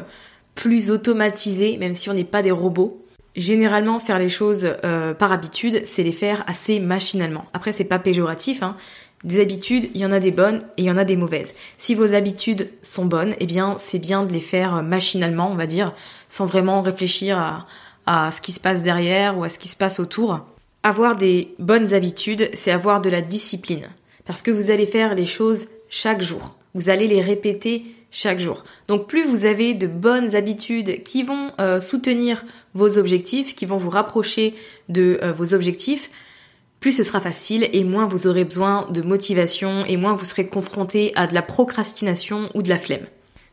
plus 0.56 0.90
automatisée, 0.90 1.78
même 1.78 1.94
si 1.94 2.10
on 2.10 2.16
n'est 2.16 2.24
pas 2.24 2.42
des 2.42 2.52
robots. 2.52 3.05
Généralement, 3.36 4.00
faire 4.00 4.20
les 4.20 4.30
choses 4.30 4.76
euh, 4.84 5.14
par 5.14 5.32
habitude, 5.32 5.82
c'est 5.86 6.04
les 6.04 6.14
faire 6.14 6.44
assez 6.48 6.80
machinalement. 6.80 7.46
Après, 7.54 7.74
c'est 7.74 7.84
pas 7.84 8.00
péjoratif. 8.00 8.64
Hein. 8.64 8.78
Des 9.26 9.42
habitudes, 9.42 9.90
il 9.94 10.02
y 10.02 10.06
en 10.06 10.12
a 10.12 10.20
des 10.20 10.32
bonnes 10.32 10.60
et 10.78 10.84
il 10.84 10.86
y 10.86 10.92
en 10.92 10.98
a 10.98 11.04
des 11.04 11.18
mauvaises. 11.18 11.54
Si 11.78 11.96
vos 11.96 12.14
habitudes 12.14 12.70
sont 12.82 13.06
bonnes, 13.06 13.36
eh 13.40 13.46
bien, 13.46 13.76
c'est 13.78 14.00
bien 14.00 14.24
de 14.24 14.32
les 14.32 14.40
faire 14.40 14.84
machinalement, 14.84 15.52
on 15.52 15.56
va 15.56 15.68
dire, 15.68 15.94
sans 16.28 16.46
vraiment 16.46 16.82
réfléchir 16.82 17.38
à, 17.38 17.66
à 18.06 18.32
ce 18.32 18.40
qui 18.40 18.52
se 18.52 18.60
passe 18.60 18.84
derrière 18.84 19.38
ou 19.38 19.44
à 19.44 19.50
ce 19.50 19.60
qui 19.60 19.68
se 19.68 19.76
passe 19.76 20.00
autour. 20.00 20.46
Avoir 20.84 21.16
des 21.16 21.56
bonnes 21.60 21.94
habitudes, 21.94 22.50
c'est 22.54 22.72
avoir 22.72 23.02
de 23.02 23.10
la 23.10 23.22
discipline. 23.22 23.90
Parce 24.26 24.42
que 24.42 24.52
vous 24.52 24.72
allez 24.72 24.86
faire 24.86 25.16
les 25.16 25.26
choses 25.26 25.68
chaque 25.90 26.22
jour. 26.22 26.58
Vous 26.74 26.90
allez 26.90 27.08
les 27.08 27.22
répéter 27.22 27.86
chaque 28.16 28.40
jour. 28.40 28.64
Donc 28.88 29.08
plus 29.08 29.26
vous 29.26 29.44
avez 29.44 29.74
de 29.74 29.88
bonnes 29.88 30.36
habitudes 30.38 31.04
qui 31.04 31.22
vont 31.22 31.52
euh, 31.60 31.82
soutenir 31.82 32.46
vos 32.74 32.98
objectifs, 32.98 33.56
qui 33.56 33.66
vont 33.66 33.76
vous 33.76 33.90
rapprocher 33.90 34.56
de 34.88 35.20
euh, 35.22 35.34
vos 35.34 35.54
objectifs, 35.54 36.10
plus 36.80 36.94
ce 36.94 37.04
sera 37.04 37.20
facile 37.20 37.68
et 37.74 37.84
moins 37.84 38.06
vous 38.06 38.26
aurez 38.26 38.46
besoin 38.46 38.88
de 38.90 39.02
motivation 39.02 39.84
et 39.86 39.98
moins 39.98 40.14
vous 40.14 40.24
serez 40.24 40.48
confronté 40.48 41.12
à 41.16 41.28
de 41.28 41.34
la 41.34 41.42
procrastination 41.42 42.50
ou 42.54 42.62
de 42.62 42.70
la 42.70 42.78
flemme. 42.78 43.06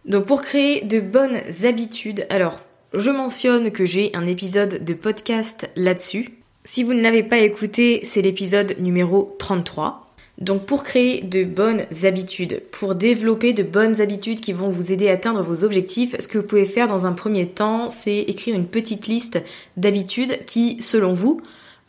Donc 0.05 0.27
pour 0.27 0.42
créer 0.42 0.85
de 0.85 1.01
bonnes 1.01 1.40
habitudes, 1.64 2.25
alors 2.31 2.61
je 2.94 3.11
mentionne 3.11 3.72
que 3.72 3.85
j'ai 3.85 4.14
un 4.14 4.27
épisode 4.27 4.85
de 4.85 4.94
podcast 4.94 5.68
là-dessus. 5.75 6.38
Si 6.64 6.85
vous 6.85 6.92
ne 6.92 7.03
l'avez 7.03 7.25
pas 7.25 7.38
écouté, 7.38 8.03
c'est 8.05 8.22
l'épisode 8.22 8.77
numéro 8.79 9.35
33. 9.40 10.02
Donc 10.42 10.66
pour 10.66 10.83
créer 10.83 11.22
de 11.22 11.44
bonnes 11.44 11.83
habitudes, 12.02 12.62
pour 12.72 12.96
développer 12.96 13.52
de 13.52 13.62
bonnes 13.62 14.00
habitudes 14.00 14.40
qui 14.40 14.52
vont 14.52 14.70
vous 14.70 14.90
aider 14.90 15.09
à 15.09 15.12
atteindre 15.12 15.40
vos 15.40 15.62
objectifs, 15.62 16.16
ce 16.18 16.26
que 16.26 16.37
vous 16.37 16.44
pouvez 16.44 16.66
faire 16.66 16.88
dans 16.88 17.07
un 17.07 17.12
premier 17.12 17.46
temps, 17.46 17.88
c'est 17.90 18.18
écrire 18.18 18.57
une 18.57 18.66
petite 18.66 19.07
liste 19.07 19.40
d'habitudes 19.76 20.44
qui, 20.44 20.83
selon 20.83 21.12
vous, 21.12 21.40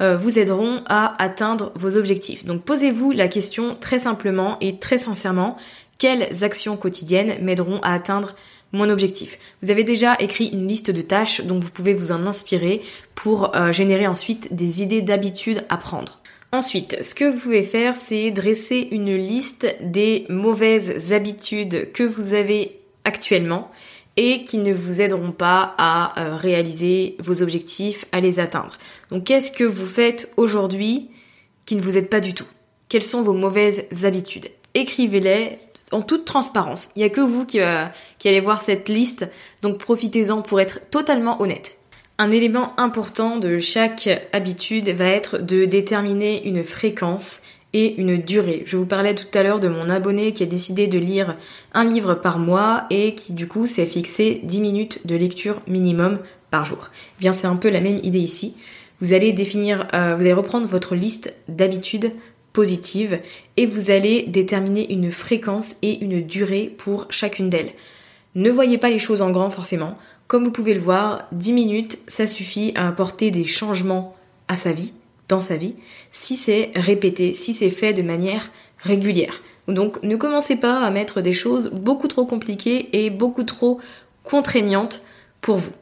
euh, 0.02 0.16
vous 0.18 0.38
aideront 0.38 0.84
à 0.86 1.20
atteindre 1.22 1.72
vos 1.76 1.98
objectifs. 1.98 2.46
Donc 2.46 2.62
posez-vous 2.62 3.12
la 3.12 3.28
question 3.28 3.76
très 3.80 3.98
simplement 3.98 4.58
et 4.62 4.78
très 4.78 5.00
sincèrement, 5.00 5.58
quelles 5.98 6.44
actions 6.44 6.78
quotidiennes 6.78 7.38
m'aideront 7.42 7.80
à 7.82 7.92
atteindre 7.94 8.36
mon 8.72 8.88
objectif? 8.88 9.40
Vous 9.64 9.72
avez 9.72 9.84
déjà 9.84 10.16
écrit 10.20 10.50
une 10.50 10.68
liste 10.68 10.92
de 10.92 11.02
tâches, 11.02 11.42
donc 11.42 11.64
vous 11.64 11.72
pouvez 11.72 11.96
vous 11.96 12.12
en 12.12 12.28
inspirer 12.28 12.84
pour 13.16 13.56
euh, 13.56 13.72
générer 13.72 14.06
ensuite 14.06 14.54
des 14.54 14.84
idées 14.84 15.02
d'habitudes 15.02 15.66
à 15.70 15.78
prendre. 15.78 16.23
Ensuite, 16.54 17.04
ce 17.04 17.16
que 17.16 17.26
vous 17.26 17.40
pouvez 17.40 17.64
faire, 17.64 17.96
c'est 17.96 18.30
dresser 18.30 18.88
une 18.92 19.16
liste 19.16 19.76
des 19.82 20.28
mauvaises 20.30 21.12
habitudes 21.12 21.92
que 21.94 22.04
vous 22.04 22.36
avez 22.36 22.80
actuellement 23.06 23.72
et 24.18 24.44
qui 24.46 24.60
ne 24.60 24.72
vous 24.72 25.02
aideront 25.02 25.32
pas 25.32 25.74
à 25.80 26.22
euh, 26.22 26.36
réaliser 26.36 27.18
vos 27.18 27.42
objectifs, 27.42 28.06
à 28.12 28.20
les 28.20 28.40
atteindre. 28.40 28.78
Donc 29.10 29.24
qu'est-ce 29.24 29.52
que 29.52 29.64
vous 29.64 29.88
faites 29.88 30.32
aujourd'hui 30.38 31.10
qui 31.66 31.76
ne 31.76 31.82
vous 31.82 31.98
aide 31.98 32.08
pas 32.08 32.20
du 32.20 32.36
tout? 32.36 32.46
Quelles 32.88 33.02
sont 33.02 33.24
vos 33.24 33.34
mauvaises 33.34 33.88
habitudes? 34.04 34.52
Écrivez-les 34.76 35.58
en 35.92 36.04
toute 36.04 36.26
transparence. 36.26 36.92
Il 36.96 37.00
n'y 37.00 37.06
a 37.06 37.10
que 37.10 37.22
vous 37.22 37.48
euh, 37.56 37.86
qui 38.20 38.30
allez 38.30 38.40
voir 38.42 38.62
cette 38.62 38.90
liste, 38.90 39.28
donc 39.64 39.80
profitez-en 39.80 40.44
pour 40.44 40.62
être 40.62 40.82
totalement 40.92 41.42
honnête. 41.42 41.80
Un 42.20 42.30
élément 42.30 42.80
important 42.80 43.38
de 43.38 43.58
chaque 43.58 44.08
habitude 44.34 44.90
va 44.90 45.08
être 45.08 45.40
de 45.40 45.66
déterminer 45.66 46.48
une 46.48 46.64
fréquence 46.64 47.42
et 47.74 47.96
une 47.96 48.18
durée. 48.18 48.62
Je 48.68 48.78
vous 48.78 48.86
parlais 48.86 49.16
tout 49.16 49.36
à 49.36 49.42
l'heure 49.42 49.60
de 49.60 49.68
mon 49.68 49.90
abonné 49.90 50.32
qui 50.32 50.44
a 50.44 50.46
décidé 50.46 50.86
de 50.86 51.00
lire 51.00 51.36
un 51.74 51.84
livre 51.84 52.14
par 52.14 52.38
mois 52.38 52.86
et 52.92 53.16
qui 53.16 53.34
du 53.34 53.48
coup 53.48 53.66
s'est 53.66 53.88
fixé 53.88 54.42
10 54.44 54.62
minutes 54.62 55.00
de 55.06 55.16
lecture 55.16 55.62
minimum 55.66 56.20
par 56.52 56.66
jour. 56.66 56.92
Eh 57.18 57.22
bien 57.22 57.34
c'est 57.34 57.48
un 57.48 57.56
peu 57.56 57.72
la 57.72 57.82
même 57.82 58.00
idée 58.04 58.20
ici. 58.20 58.56
Vous 59.00 59.14
allez 59.14 59.32
définir, 59.32 59.88
euh, 59.96 60.14
vous 60.16 60.22
allez 60.22 60.34
reprendre 60.34 60.68
votre 60.68 60.94
liste 60.94 61.34
d'habitudes 61.48 62.12
positives 62.54 63.20
et 63.58 63.66
vous 63.66 63.90
allez 63.90 64.22
déterminer 64.28 64.94
une 64.94 65.12
fréquence 65.12 65.76
et 65.82 66.04
une 66.04 66.22
durée 66.22 66.72
pour 66.78 67.08
chacune 67.10 67.50
d'elles. 67.50 67.74
Ne 68.36 68.52
voyez 68.52 68.78
pas 68.78 68.92
les 68.92 69.00
choses 69.00 69.24
en 69.24 69.32
grand 69.32 69.50
forcément. 69.50 69.98
Comme 70.34 70.46
vous 70.46 70.52
pouvez 70.52 70.74
le 70.74 70.80
voir, 70.80 71.28
10 71.32 71.54
minutes, 71.54 72.00
ça 72.08 72.26
suffit 72.26 72.72
à 72.74 72.88
apporter 72.88 73.30
des 73.30 73.46
changements 73.46 74.16
à 74.48 74.58
sa 74.58 74.72
vie 74.72 74.94
dans 75.28 75.42
sa 75.42 75.58
vie 75.58 75.76
si 76.10 76.38
c'est 76.38 76.72
répété, 76.74 77.34
si 77.34 77.54
c'est 77.54 77.70
fait 77.70 77.94
de 77.94 78.02
manière 78.02 78.50
régulière. 78.80 79.44
Donc 79.68 80.02
ne 80.02 80.16
commencez 80.16 80.56
pas 80.56 80.80
à 80.80 80.90
mettre 80.90 81.22
des 81.22 81.34
choses 81.34 81.70
beaucoup 81.70 82.08
trop 82.08 82.26
compliquées 82.26 82.90
et 82.94 83.12
beaucoup 83.12 83.44
trop 83.44 83.80
contraignantes 84.24 85.04
pour 85.40 85.58
vous. 85.58 85.74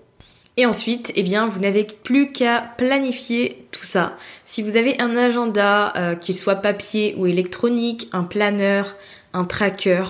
Et 0.58 0.66
ensuite, 0.66 1.14
eh 1.16 1.24
bien, 1.24 1.48
vous 1.48 1.60
n'avez 1.62 1.86
plus 1.86 2.34
qu'à 2.34 2.74
planifier 2.78 3.66
tout 3.72 3.86
ça. 3.86 4.18
Si 4.44 4.64
vous 4.64 4.76
avez 4.76 5.00
un 5.00 5.16
agenda, 5.16 5.94
euh, 5.96 6.16
qu'il 6.16 6.36
soit 6.36 6.56
papier 6.56 7.16
ou 7.18 7.26
électronique, 7.26 8.10
un 8.12 8.24
planeur, 8.24 8.98
un 9.32 9.46
tracker, 9.46 10.04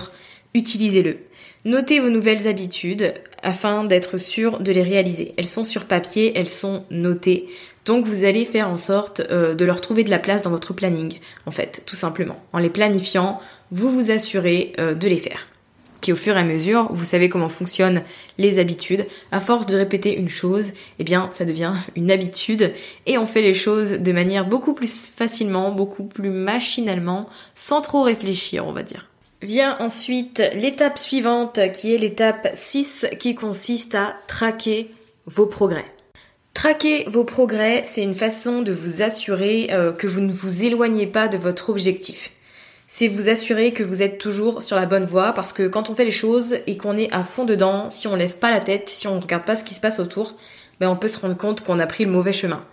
utilisez-le. 0.52 1.18
Notez 1.64 2.00
vos 2.00 2.10
nouvelles 2.10 2.48
habitudes 2.48 3.14
afin 3.40 3.84
d'être 3.84 4.18
sûr 4.18 4.58
de 4.58 4.72
les 4.72 4.82
réaliser. 4.82 5.32
Elles 5.36 5.46
sont 5.46 5.62
sur 5.62 5.84
papier, 5.84 6.32
elles 6.34 6.48
sont 6.48 6.84
notées. 6.90 7.46
Donc 7.84 8.04
vous 8.04 8.24
allez 8.24 8.44
faire 8.44 8.68
en 8.68 8.76
sorte 8.76 9.20
euh, 9.30 9.54
de 9.54 9.64
leur 9.64 9.80
trouver 9.80 10.02
de 10.02 10.10
la 10.10 10.18
place 10.18 10.42
dans 10.42 10.50
votre 10.50 10.72
planning, 10.72 11.20
en 11.46 11.52
fait, 11.52 11.84
tout 11.86 11.94
simplement. 11.94 12.42
En 12.52 12.58
les 12.58 12.68
planifiant, 12.68 13.40
vous 13.70 13.90
vous 13.90 14.10
assurez 14.10 14.72
euh, 14.80 14.94
de 14.94 15.06
les 15.06 15.18
faire. 15.18 15.46
Puis 16.00 16.12
au 16.12 16.16
fur 16.16 16.36
et 16.36 16.40
à 16.40 16.44
mesure, 16.44 16.92
vous 16.92 17.04
savez 17.04 17.28
comment 17.28 17.48
fonctionnent 17.48 18.02
les 18.38 18.58
habitudes. 18.58 19.06
À 19.30 19.38
force 19.38 19.66
de 19.66 19.76
répéter 19.76 20.16
une 20.16 20.28
chose, 20.28 20.72
eh 20.98 21.04
bien, 21.04 21.28
ça 21.30 21.44
devient 21.44 21.74
une 21.96 22.10
habitude 22.10 22.72
et 23.06 23.18
on 23.18 23.26
fait 23.26 23.42
les 23.42 23.54
choses 23.54 23.92
de 23.92 24.12
manière 24.12 24.46
beaucoup 24.46 24.74
plus 24.74 25.06
facilement, 25.06 25.70
beaucoup 25.70 26.04
plus 26.04 26.30
machinalement, 26.30 27.28
sans 27.54 27.82
trop 27.82 28.02
réfléchir, 28.02 28.66
on 28.66 28.72
va 28.72 28.82
dire. 28.82 29.11
Vient 29.42 29.76
ensuite 29.80 30.40
l'étape 30.54 30.98
suivante 30.98 31.58
qui 31.72 31.92
est 31.92 31.98
l'étape 31.98 32.50
6 32.54 33.06
qui 33.18 33.34
consiste 33.34 33.96
à 33.96 34.14
traquer 34.28 34.88
vos 35.26 35.46
progrès. 35.46 35.84
Traquer 36.54 37.06
vos 37.08 37.24
progrès, 37.24 37.82
c'est 37.84 38.04
une 38.04 38.14
façon 38.14 38.62
de 38.62 38.70
vous 38.70 39.02
assurer 39.02 39.70
euh, 39.72 39.92
que 39.92 40.06
vous 40.06 40.20
ne 40.20 40.30
vous 40.30 40.64
éloignez 40.64 41.08
pas 41.08 41.26
de 41.26 41.36
votre 41.38 41.70
objectif. 41.70 42.30
C'est 42.86 43.08
vous 43.08 43.28
assurer 43.28 43.72
que 43.72 43.82
vous 43.82 44.00
êtes 44.00 44.18
toujours 44.18 44.62
sur 44.62 44.76
la 44.76 44.86
bonne 44.86 45.06
voie 45.06 45.32
parce 45.32 45.52
que 45.52 45.66
quand 45.66 45.90
on 45.90 45.94
fait 45.94 46.04
les 46.04 46.12
choses 46.12 46.58
et 46.68 46.76
qu'on 46.76 46.96
est 46.96 47.12
à 47.12 47.24
fond 47.24 47.44
dedans, 47.44 47.90
si 47.90 48.06
on 48.06 48.14
lève 48.14 48.36
pas 48.36 48.52
la 48.52 48.60
tête, 48.60 48.90
si 48.90 49.08
on 49.08 49.18
regarde 49.18 49.44
pas 49.44 49.56
ce 49.56 49.64
qui 49.64 49.74
se 49.74 49.80
passe 49.80 49.98
autour, 49.98 50.36
ben 50.78 50.88
on 50.88 50.96
peut 50.96 51.08
se 51.08 51.18
rendre 51.18 51.36
compte 51.36 51.64
qu'on 51.64 51.80
a 51.80 51.86
pris 51.88 52.04
le 52.04 52.12
mauvais 52.12 52.32
chemin. 52.32 52.64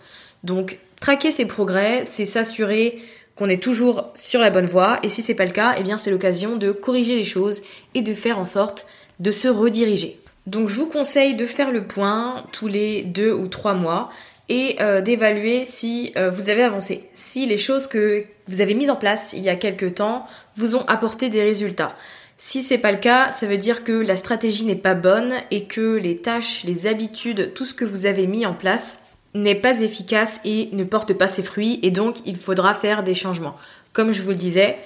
Donc 0.44 0.78
traquer 1.00 1.32
ses 1.32 1.46
progrès, 1.46 2.04
c'est 2.04 2.26
s'assurer 2.26 3.00
qu'on 3.40 3.48
est 3.48 3.62
toujours 3.62 4.12
sur 4.14 4.38
la 4.38 4.50
bonne 4.50 4.66
voie 4.66 4.98
et 5.02 5.08
si 5.08 5.22
c'est 5.22 5.34
pas 5.34 5.46
le 5.46 5.50
cas, 5.50 5.74
eh 5.78 5.82
bien 5.82 5.96
c'est 5.96 6.10
l'occasion 6.10 6.56
de 6.56 6.72
corriger 6.72 7.16
les 7.16 7.24
choses 7.24 7.62
et 7.94 8.02
de 8.02 8.12
faire 8.12 8.38
en 8.38 8.44
sorte 8.44 8.86
de 9.18 9.30
se 9.30 9.48
rediriger. 9.48 10.20
Donc 10.46 10.68
je 10.68 10.74
vous 10.74 10.84
conseille 10.84 11.34
de 11.34 11.46
faire 11.46 11.70
le 11.70 11.84
point 11.84 12.44
tous 12.52 12.68
les 12.68 13.00
deux 13.00 13.32
ou 13.32 13.48
trois 13.48 13.72
mois 13.72 14.10
et 14.50 14.76
euh, 14.82 15.00
d'évaluer 15.00 15.64
si 15.64 16.12
euh, 16.18 16.28
vous 16.28 16.50
avez 16.50 16.62
avancé, 16.62 17.08
si 17.14 17.46
les 17.46 17.56
choses 17.56 17.86
que 17.86 18.24
vous 18.46 18.60
avez 18.60 18.74
mises 18.74 18.90
en 18.90 18.96
place 18.96 19.32
il 19.32 19.42
y 19.42 19.48
a 19.48 19.56
quelques 19.56 19.94
temps 19.94 20.26
vous 20.56 20.76
ont 20.76 20.84
apporté 20.86 21.30
des 21.30 21.42
résultats. 21.42 21.96
Si 22.36 22.62
c'est 22.62 22.76
pas 22.76 22.92
le 22.92 22.98
cas, 22.98 23.30
ça 23.30 23.46
veut 23.46 23.58
dire 23.58 23.84
que 23.84 23.92
la 23.92 24.16
stratégie 24.16 24.66
n'est 24.66 24.74
pas 24.74 24.94
bonne 24.94 25.32
et 25.50 25.64
que 25.64 25.96
les 25.96 26.18
tâches, 26.18 26.64
les 26.64 26.86
habitudes, 26.86 27.54
tout 27.54 27.64
ce 27.64 27.72
que 27.72 27.86
vous 27.86 28.04
avez 28.04 28.26
mis 28.26 28.44
en 28.44 28.52
place 28.52 28.98
n'est 29.34 29.54
pas 29.54 29.80
efficace 29.80 30.40
et 30.44 30.68
ne 30.72 30.84
porte 30.84 31.12
pas 31.14 31.28
ses 31.28 31.42
fruits 31.42 31.78
et 31.82 31.90
donc 31.90 32.18
il 32.26 32.36
faudra 32.36 32.74
faire 32.74 33.02
des 33.02 33.14
changements. 33.14 33.56
Comme 33.92 34.12
je 34.12 34.22
vous 34.22 34.30
le 34.30 34.36
disais, 34.36 34.78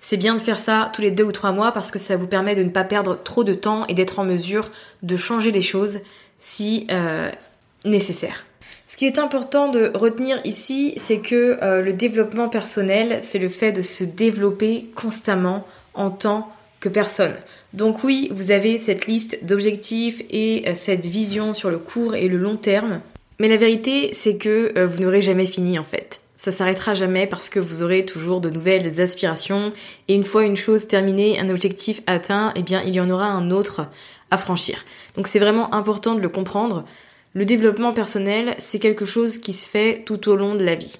c'est 0.00 0.16
bien 0.16 0.34
de 0.34 0.42
faire 0.42 0.58
ça 0.58 0.90
tous 0.92 1.02
les 1.02 1.12
deux 1.12 1.24
ou 1.24 1.32
trois 1.32 1.52
mois 1.52 1.72
parce 1.72 1.90
que 1.90 1.98
ça 1.98 2.16
vous 2.16 2.26
permet 2.26 2.54
de 2.54 2.64
ne 2.64 2.70
pas 2.70 2.84
perdre 2.84 3.16
trop 3.22 3.44
de 3.44 3.54
temps 3.54 3.86
et 3.86 3.94
d'être 3.94 4.18
en 4.18 4.24
mesure 4.24 4.70
de 5.02 5.16
changer 5.16 5.52
les 5.52 5.62
choses 5.62 6.00
si 6.40 6.86
euh, 6.90 7.30
nécessaire. 7.84 8.44
Ce 8.88 8.96
qui 8.96 9.06
est 9.06 9.18
important 9.18 9.68
de 9.68 9.90
retenir 9.94 10.40
ici, 10.44 10.94
c'est 10.98 11.20
que 11.20 11.56
euh, 11.62 11.80
le 11.80 11.92
développement 11.92 12.48
personnel, 12.48 13.20
c'est 13.22 13.38
le 13.38 13.48
fait 13.48 13.72
de 13.72 13.80
se 13.80 14.04
développer 14.04 14.90
constamment 14.94 15.66
en 15.94 16.10
tant 16.10 16.52
que 16.80 16.88
personne. 16.88 17.32
Donc 17.72 18.02
oui, 18.04 18.28
vous 18.32 18.50
avez 18.50 18.78
cette 18.78 19.06
liste 19.06 19.44
d'objectifs 19.44 20.22
et 20.30 20.64
euh, 20.66 20.74
cette 20.74 21.06
vision 21.06 21.54
sur 21.54 21.70
le 21.70 21.78
court 21.78 22.16
et 22.16 22.28
le 22.28 22.36
long 22.36 22.56
terme, 22.56 23.00
mais 23.38 23.48
la 23.48 23.56
vérité, 23.56 24.10
c'est 24.12 24.36
que 24.36 24.84
vous 24.84 25.02
n'aurez 25.02 25.22
jamais 25.22 25.46
fini 25.46 25.78
en 25.78 25.84
fait 25.84 26.22
ça 26.42 26.50
s'arrêtera 26.50 26.94
jamais 26.94 27.28
parce 27.28 27.48
que 27.48 27.60
vous 27.60 27.84
aurez 27.84 28.04
toujours 28.04 28.40
de 28.40 28.50
nouvelles 28.50 29.00
aspirations 29.00 29.72
et 30.08 30.14
une 30.16 30.24
fois 30.24 30.44
une 30.44 30.56
chose 30.56 30.88
terminée, 30.88 31.38
un 31.38 31.48
objectif 31.48 32.00
atteint, 32.08 32.52
eh 32.56 32.62
bien 32.62 32.82
il 32.82 32.96
y 32.96 33.00
en 33.00 33.08
aura 33.10 33.26
un 33.26 33.52
autre 33.52 33.86
à 34.32 34.36
franchir. 34.36 34.84
Donc 35.14 35.28
c'est 35.28 35.38
vraiment 35.38 35.72
important 35.72 36.16
de 36.16 36.20
le 36.20 36.28
comprendre. 36.28 36.84
Le 37.32 37.44
développement 37.44 37.92
personnel, 37.92 38.56
c'est 38.58 38.80
quelque 38.80 39.04
chose 39.04 39.38
qui 39.38 39.52
se 39.52 39.68
fait 39.68 40.02
tout 40.04 40.28
au 40.28 40.34
long 40.34 40.56
de 40.56 40.64
la 40.64 40.74
vie. 40.74 40.98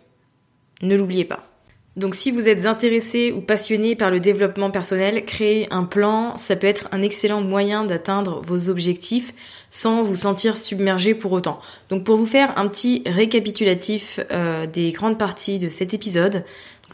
Ne 0.80 0.94
l'oubliez 0.96 1.24
pas. 1.24 1.51
Donc 1.94 2.14
si 2.14 2.30
vous 2.30 2.48
êtes 2.48 2.64
intéressé 2.64 3.32
ou 3.32 3.42
passionné 3.42 3.96
par 3.96 4.10
le 4.10 4.18
développement 4.18 4.70
personnel, 4.70 5.26
créer 5.26 5.68
un 5.70 5.84
plan, 5.84 6.38
ça 6.38 6.56
peut 6.56 6.66
être 6.66 6.88
un 6.90 7.02
excellent 7.02 7.42
moyen 7.42 7.84
d'atteindre 7.84 8.40
vos 8.46 8.70
objectifs 8.70 9.34
sans 9.70 10.02
vous 10.02 10.16
sentir 10.16 10.56
submergé 10.56 11.14
pour 11.14 11.32
autant. 11.32 11.60
Donc 11.90 12.04
pour 12.04 12.16
vous 12.16 12.26
faire 12.26 12.58
un 12.58 12.66
petit 12.66 13.02
récapitulatif 13.04 14.20
euh, 14.30 14.66
des 14.66 14.92
grandes 14.92 15.18
parties 15.18 15.58
de 15.58 15.68
cet 15.68 15.92
épisode, 15.92 16.44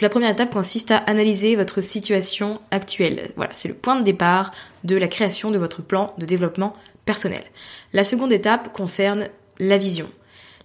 la 0.01 0.09
première 0.09 0.31
étape 0.31 0.53
consiste 0.53 0.91
à 0.91 0.99
analyser 0.99 1.57
votre 1.57 1.81
situation 1.81 2.61
actuelle. 2.71 3.31
Voilà, 3.37 3.53
c'est 3.55 3.69
le 3.69 3.75
point 3.75 3.97
de 3.97 4.05
départ 4.05 4.53
de 4.85 4.97
la 4.97 5.09
création 5.09 5.51
de 5.51 5.59
votre 5.59 5.83
plan 5.83 6.15
de 6.19 6.27
développement 6.27 6.73
personnel. 7.05 7.43
La 7.93 8.05
seconde 8.05 8.33
étape 8.33 8.73
concerne 8.73 9.29
la 9.59 9.79
vision. 9.79 10.09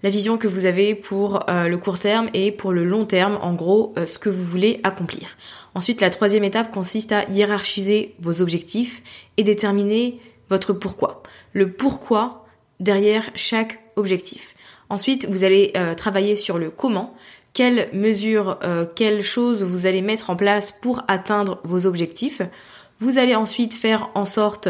La 0.03 0.09
vision 0.09 0.37
que 0.37 0.49
vous 0.49 0.65
avez 0.65 0.95
pour 0.95 1.49
euh, 1.49 1.69
le 1.69 1.77
court 1.77 1.97
terme 1.97 2.29
et 2.33 2.51
pour 2.51 2.73
le 2.73 2.83
long 2.83 3.05
terme, 3.05 3.39
en 3.41 3.53
gros, 3.53 3.93
euh, 3.97 4.05
ce 4.05 4.19
que 4.19 4.29
vous 4.29 4.43
voulez 4.43 4.81
accomplir. 4.83 5.37
Ensuite, 5.75 6.01
la 6.01 6.09
troisième 6.09 6.43
étape 6.43 6.71
consiste 6.71 7.13
à 7.13 7.23
hiérarchiser 7.29 8.13
vos 8.19 8.41
objectifs 8.41 9.01
et 9.37 9.45
déterminer 9.45 10.19
votre 10.49 10.73
pourquoi 10.73 11.23
le 11.53 11.71
pourquoi 11.71 12.45
derrière 12.81 13.29
chaque 13.33 13.79
objectif. 13.95 14.55
Ensuite, 14.89 15.25
vous 15.29 15.45
allez 15.45 15.71
euh, 15.77 15.95
travailler 15.95 16.35
sur 16.35 16.57
le 16.57 16.69
comment, 16.69 17.15
quelles 17.53 17.87
mesures, 17.93 18.57
quelles 18.95 19.21
choses 19.21 19.61
vous 19.61 19.85
allez 19.85 20.01
mettre 20.01 20.31
en 20.31 20.35
place 20.35 20.71
pour 20.71 21.03
atteindre 21.07 21.61
vos 21.63 21.85
objectifs. 21.85 22.41
Vous 22.99 23.19
allez 23.19 23.35
ensuite 23.35 23.75
faire 23.75 24.09
en 24.15 24.25
sorte 24.25 24.69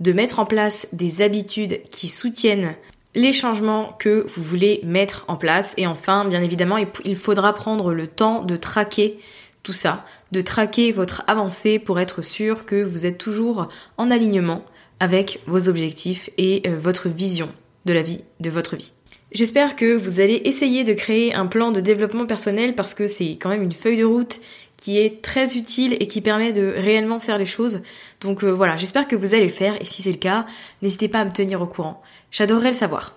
de 0.00 0.12
mettre 0.12 0.38
en 0.38 0.46
place 0.46 0.88
des 0.94 1.20
habitudes 1.20 1.82
qui 1.90 2.08
soutiennent 2.08 2.74
les 3.14 3.32
changements 3.32 3.96
que 3.98 4.24
vous 4.28 4.42
voulez 4.42 4.80
mettre 4.84 5.24
en 5.28 5.36
place. 5.36 5.74
Et 5.76 5.86
enfin, 5.86 6.24
bien 6.24 6.42
évidemment, 6.42 6.78
il 7.04 7.16
faudra 7.16 7.52
prendre 7.52 7.92
le 7.92 8.06
temps 8.06 8.42
de 8.42 8.56
traquer 8.56 9.18
tout 9.62 9.72
ça, 9.72 10.04
de 10.32 10.40
traquer 10.40 10.92
votre 10.92 11.22
avancée 11.26 11.78
pour 11.78 12.00
être 12.00 12.22
sûr 12.22 12.66
que 12.66 12.82
vous 12.82 13.06
êtes 13.06 13.18
toujours 13.18 13.68
en 13.96 14.10
alignement 14.10 14.64
avec 15.00 15.40
vos 15.46 15.68
objectifs 15.68 16.30
et 16.38 16.62
euh, 16.66 16.78
votre 16.78 17.08
vision 17.08 17.48
de 17.84 17.92
la 17.92 18.02
vie, 18.02 18.20
de 18.40 18.50
votre 18.50 18.76
vie. 18.76 18.92
J'espère 19.32 19.76
que 19.76 19.96
vous 19.96 20.20
allez 20.20 20.42
essayer 20.44 20.84
de 20.84 20.92
créer 20.92 21.34
un 21.34 21.46
plan 21.46 21.72
de 21.72 21.80
développement 21.80 22.26
personnel 22.26 22.74
parce 22.74 22.94
que 22.94 23.08
c'est 23.08 23.38
quand 23.40 23.48
même 23.48 23.62
une 23.62 23.72
feuille 23.72 23.98
de 23.98 24.04
route 24.04 24.40
qui 24.82 24.98
est 24.98 25.22
très 25.22 25.56
utile 25.56 25.96
et 26.00 26.08
qui 26.08 26.20
permet 26.20 26.52
de 26.52 26.74
réellement 26.76 27.20
faire 27.20 27.38
les 27.38 27.46
choses. 27.46 27.82
Donc 28.20 28.42
euh, 28.42 28.50
voilà, 28.50 28.76
j'espère 28.76 29.06
que 29.06 29.14
vous 29.14 29.32
allez 29.32 29.44
le 29.44 29.48
faire 29.48 29.80
et 29.80 29.84
si 29.84 30.02
c'est 30.02 30.10
le 30.10 30.18
cas, 30.18 30.44
n'hésitez 30.82 31.06
pas 31.06 31.20
à 31.20 31.24
me 31.24 31.30
tenir 31.30 31.62
au 31.62 31.66
courant. 31.66 32.02
J'adorerais 32.32 32.72
le 32.72 32.76
savoir. 32.76 33.14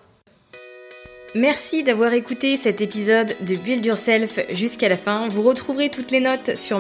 Merci 1.34 1.82
d'avoir 1.82 2.14
écouté 2.14 2.56
cet 2.56 2.82
épisode 2.82 3.36
de 3.42 3.56
Build 3.56 3.84
Yourself 3.84 4.40
jusqu'à 4.52 4.90
la 4.90 4.98
fin. 4.98 5.28
Vous 5.28 5.42
retrouverez 5.42 5.90
toutes 5.90 6.12
les 6.12 6.20
notes 6.20 6.56
sur 6.56 6.80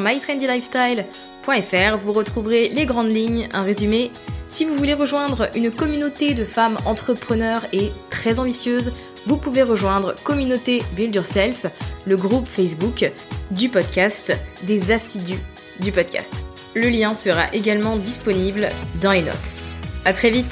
Vous 2.04 2.14
retrouverez 2.14 2.70
les 2.70 2.88
grandes 2.88 3.16
lignes, 3.16 3.48
un 3.54 3.62
résumé. 3.62 4.12
Si 4.50 4.66
vous 4.66 4.76
voulez 4.76 4.96
rejoindre 4.96 5.48
une 5.56 5.70
communauté 5.72 6.34
de 6.34 6.44
femmes 6.44 6.78
entrepreneurs 6.86 7.66
et 7.72 7.92
très 8.10 8.40
ambitieuses, 8.40 8.94
vous 9.28 9.38
pouvez 9.38 9.62
rejoindre 9.62 10.16
Communauté 10.24 10.82
Build 10.96 11.14
Yourself, 11.14 11.68
le 12.08 12.18
groupe 12.18 12.48
Facebook 12.48 13.12
du 13.52 13.70
podcast, 13.70 14.36
des 14.64 14.92
assidus 14.92 15.40
du 15.82 15.92
podcast. 15.92 16.34
Le 16.74 16.90
lien 16.90 17.14
sera 17.14 17.54
également 17.54 17.96
disponible 17.96 18.70
dans 19.00 19.12
les 19.12 19.22
notes. 19.22 19.36
À 20.04 20.14
très 20.14 20.32
vite! 20.32 20.52